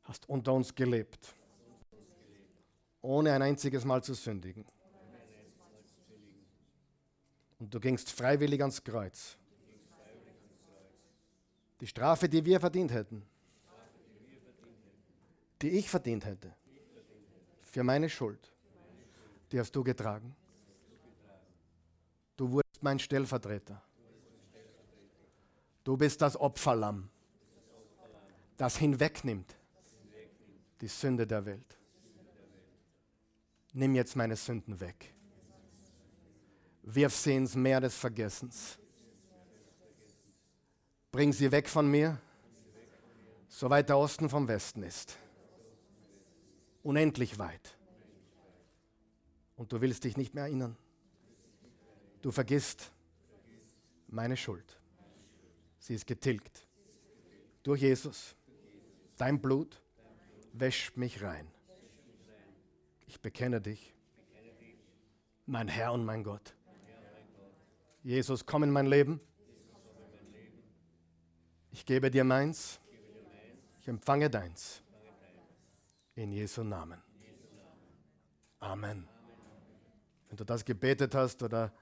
[0.02, 1.34] hast unter uns gelebt,
[3.00, 4.66] ohne ein einziges Mal zu sündigen.
[7.58, 9.38] Und du gingst freiwillig ans Kreuz.
[11.80, 13.22] Die Strafe, die wir verdient hätten,
[15.62, 16.54] die ich verdient hätte,
[17.62, 18.52] für meine Schuld,
[19.52, 20.34] die hast du getragen.
[22.36, 23.82] Du wurdest mein Stellvertreter.
[25.84, 27.08] Du bist das Opferlamm,
[28.56, 29.56] das hinwegnimmt
[30.80, 31.78] die Sünde der Welt.
[33.72, 35.14] Nimm jetzt meine Sünden weg
[36.94, 38.78] wirf sie ins Meer des Vergessens.
[41.10, 42.20] Bring sie weg von mir,
[43.48, 45.18] so weit der Osten vom Westen ist.
[46.82, 47.76] Unendlich weit.
[49.56, 50.76] Und du willst dich nicht mehr erinnern.
[52.22, 52.92] Du vergisst
[54.06, 54.78] meine Schuld.
[55.78, 56.66] Sie ist getilgt.
[57.62, 58.36] Durch Jesus.
[59.16, 59.82] Dein Blut
[60.52, 61.50] wäscht mich rein.
[63.06, 63.94] Ich bekenne dich,
[65.46, 66.54] mein Herr und mein Gott.
[68.02, 69.20] Jesus, komm in mein Leben.
[71.70, 72.80] Ich gebe dir meins.
[73.80, 74.82] Ich empfange deins.
[76.14, 77.00] In Jesu Namen.
[78.60, 79.08] Amen.
[80.28, 81.72] Wenn du das gebetet hast oder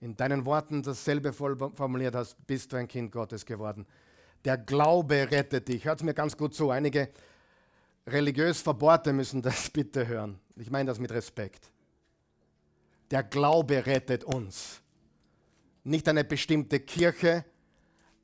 [0.00, 3.86] in deinen Worten dasselbe formuliert hast, bist du ein Kind Gottes geworden.
[4.44, 5.84] Der Glaube rettet dich.
[5.84, 6.70] Hört mir ganz gut zu.
[6.70, 7.10] Einige
[8.06, 10.38] religiös Verbohrte müssen das bitte hören.
[10.56, 11.70] Ich meine das mit Respekt.
[13.10, 14.82] Der Glaube rettet uns
[15.84, 17.44] nicht eine bestimmte Kirche,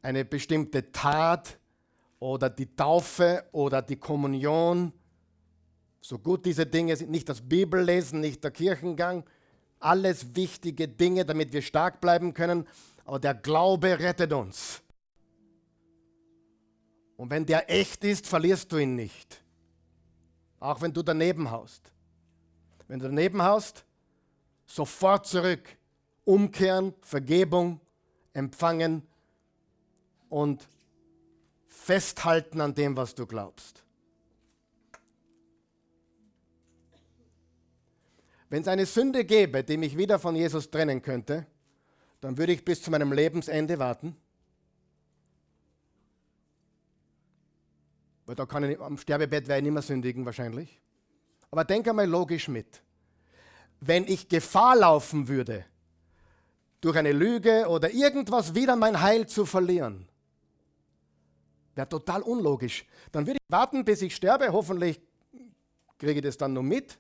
[0.03, 1.59] eine bestimmte Tat
[2.19, 4.93] oder die Taufe oder die Kommunion.
[6.01, 9.25] So gut diese Dinge sind, nicht das Bibellesen, nicht der Kirchengang,
[9.79, 12.67] alles wichtige Dinge, damit wir stark bleiben können,
[13.05, 14.83] aber der Glaube rettet uns.
[17.17, 19.43] Und wenn der echt ist, verlierst du ihn nicht.
[20.59, 21.93] Auch wenn du daneben haust.
[22.89, 23.85] Wenn du daneben haust,
[24.67, 25.77] sofort zurück
[26.25, 27.81] umkehren, Vergebung
[28.33, 29.03] empfangen
[30.31, 30.67] und
[31.67, 33.85] festhalten an dem, was du glaubst.
[38.49, 41.47] Wenn es eine Sünde gäbe, die mich wieder von Jesus trennen könnte,
[42.21, 44.17] dann würde ich bis zu meinem Lebensende warten.
[48.27, 50.81] Weil da kann ich am Sterbebett werde ich nicht mehr sündigen wahrscheinlich.
[51.51, 52.83] Aber denk einmal logisch mit.
[53.81, 55.65] Wenn ich Gefahr laufen würde,
[56.81, 60.10] durch eine Lüge oder irgendwas wieder mein Heil zu verlieren.
[61.81, 62.85] Wäre total unlogisch.
[63.11, 64.53] Dann würde ich warten, bis ich sterbe.
[64.53, 65.01] Hoffentlich
[65.97, 66.99] kriege ich das dann noch mit.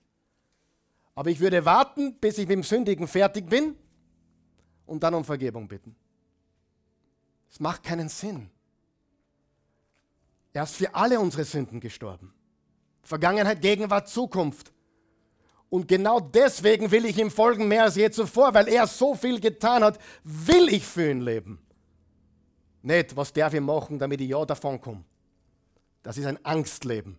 [1.14, 3.76] Aber ich würde warten, bis ich mit dem Sündigen fertig bin
[4.86, 5.94] und dann um Vergebung bitten.
[7.50, 8.48] Es macht keinen Sinn.
[10.54, 12.32] Er ist für alle unsere Sünden gestorben.
[13.02, 14.72] Vergangenheit, Gegenwart, Zukunft.
[15.68, 19.40] Und genau deswegen will ich ihm folgen mehr als je zuvor, weil er so viel
[19.40, 21.60] getan hat, will ich für ihn leben.
[22.82, 25.04] Nicht, was darf ich machen, damit ich ja davon komme.
[26.02, 27.18] Das ist ein Angstleben.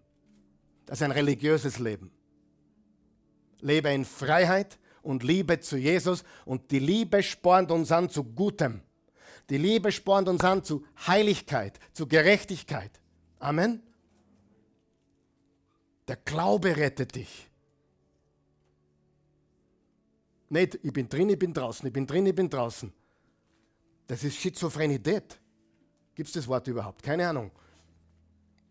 [0.86, 2.12] Das ist ein religiöses Leben.
[3.60, 8.82] Lebe in Freiheit und Liebe zu Jesus und die Liebe spornt uns an zu Gutem.
[9.50, 13.00] Die Liebe spornt uns an zu Heiligkeit, zu Gerechtigkeit.
[13.40, 13.84] Amen.
[16.08, 17.50] Der Glaube rettet dich.
[20.50, 22.92] Nicht, ich bin drin, ich bin draußen, ich bin drin, ich bin draußen.
[24.08, 25.41] Das ist Schizophrenität.
[26.22, 27.02] Gibt es das Wort überhaupt?
[27.02, 27.50] Keine Ahnung.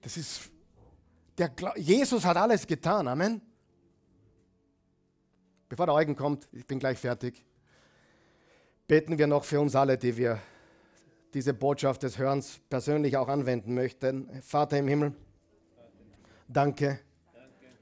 [0.03, 0.53] Das ist,
[1.37, 3.43] der, Jesus hat alles getan, Amen.
[5.69, 7.45] Bevor der Eugen kommt, ich bin gleich fertig,
[8.87, 10.39] beten wir noch für uns alle, die wir
[11.35, 14.31] diese Botschaft des Hörens persönlich auch anwenden möchten.
[14.43, 15.13] Vater im Himmel,
[16.47, 17.01] danke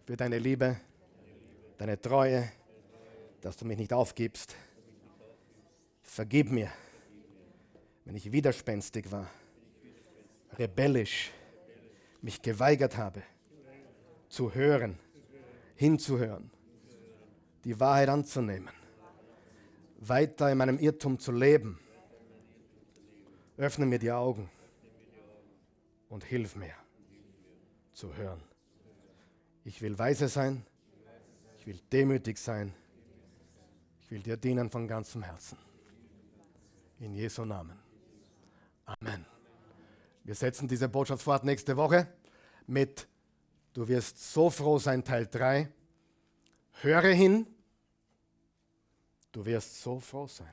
[0.06, 0.80] für deine Liebe,
[1.76, 2.50] deine Treue,
[3.42, 4.54] dass du mich nicht aufgibst.
[6.00, 6.72] Vergib mir,
[8.06, 9.28] wenn ich widerspenstig war,
[10.56, 11.32] rebellisch,
[12.22, 13.22] mich geweigert habe,
[14.28, 14.98] zu hören,
[15.74, 16.50] hinzuhören
[17.64, 18.70] die Wahrheit anzunehmen,
[19.98, 21.78] weiter in meinem Irrtum zu leben.
[23.56, 24.48] Öffne mir die Augen
[26.08, 26.74] und hilf mir
[27.92, 28.42] zu hören.
[29.64, 30.64] Ich will weise sein,
[31.58, 32.72] ich will demütig sein,
[34.00, 35.58] ich will dir dienen von ganzem Herzen.
[37.00, 37.78] In Jesu Namen.
[38.86, 39.26] Amen.
[40.28, 42.06] Wir setzen diese Botschaft fort nächste Woche
[42.66, 43.08] mit
[43.72, 45.72] Du wirst so froh sein, Teil 3.
[46.82, 47.46] Höre hin,
[49.32, 50.52] du wirst so froh sein.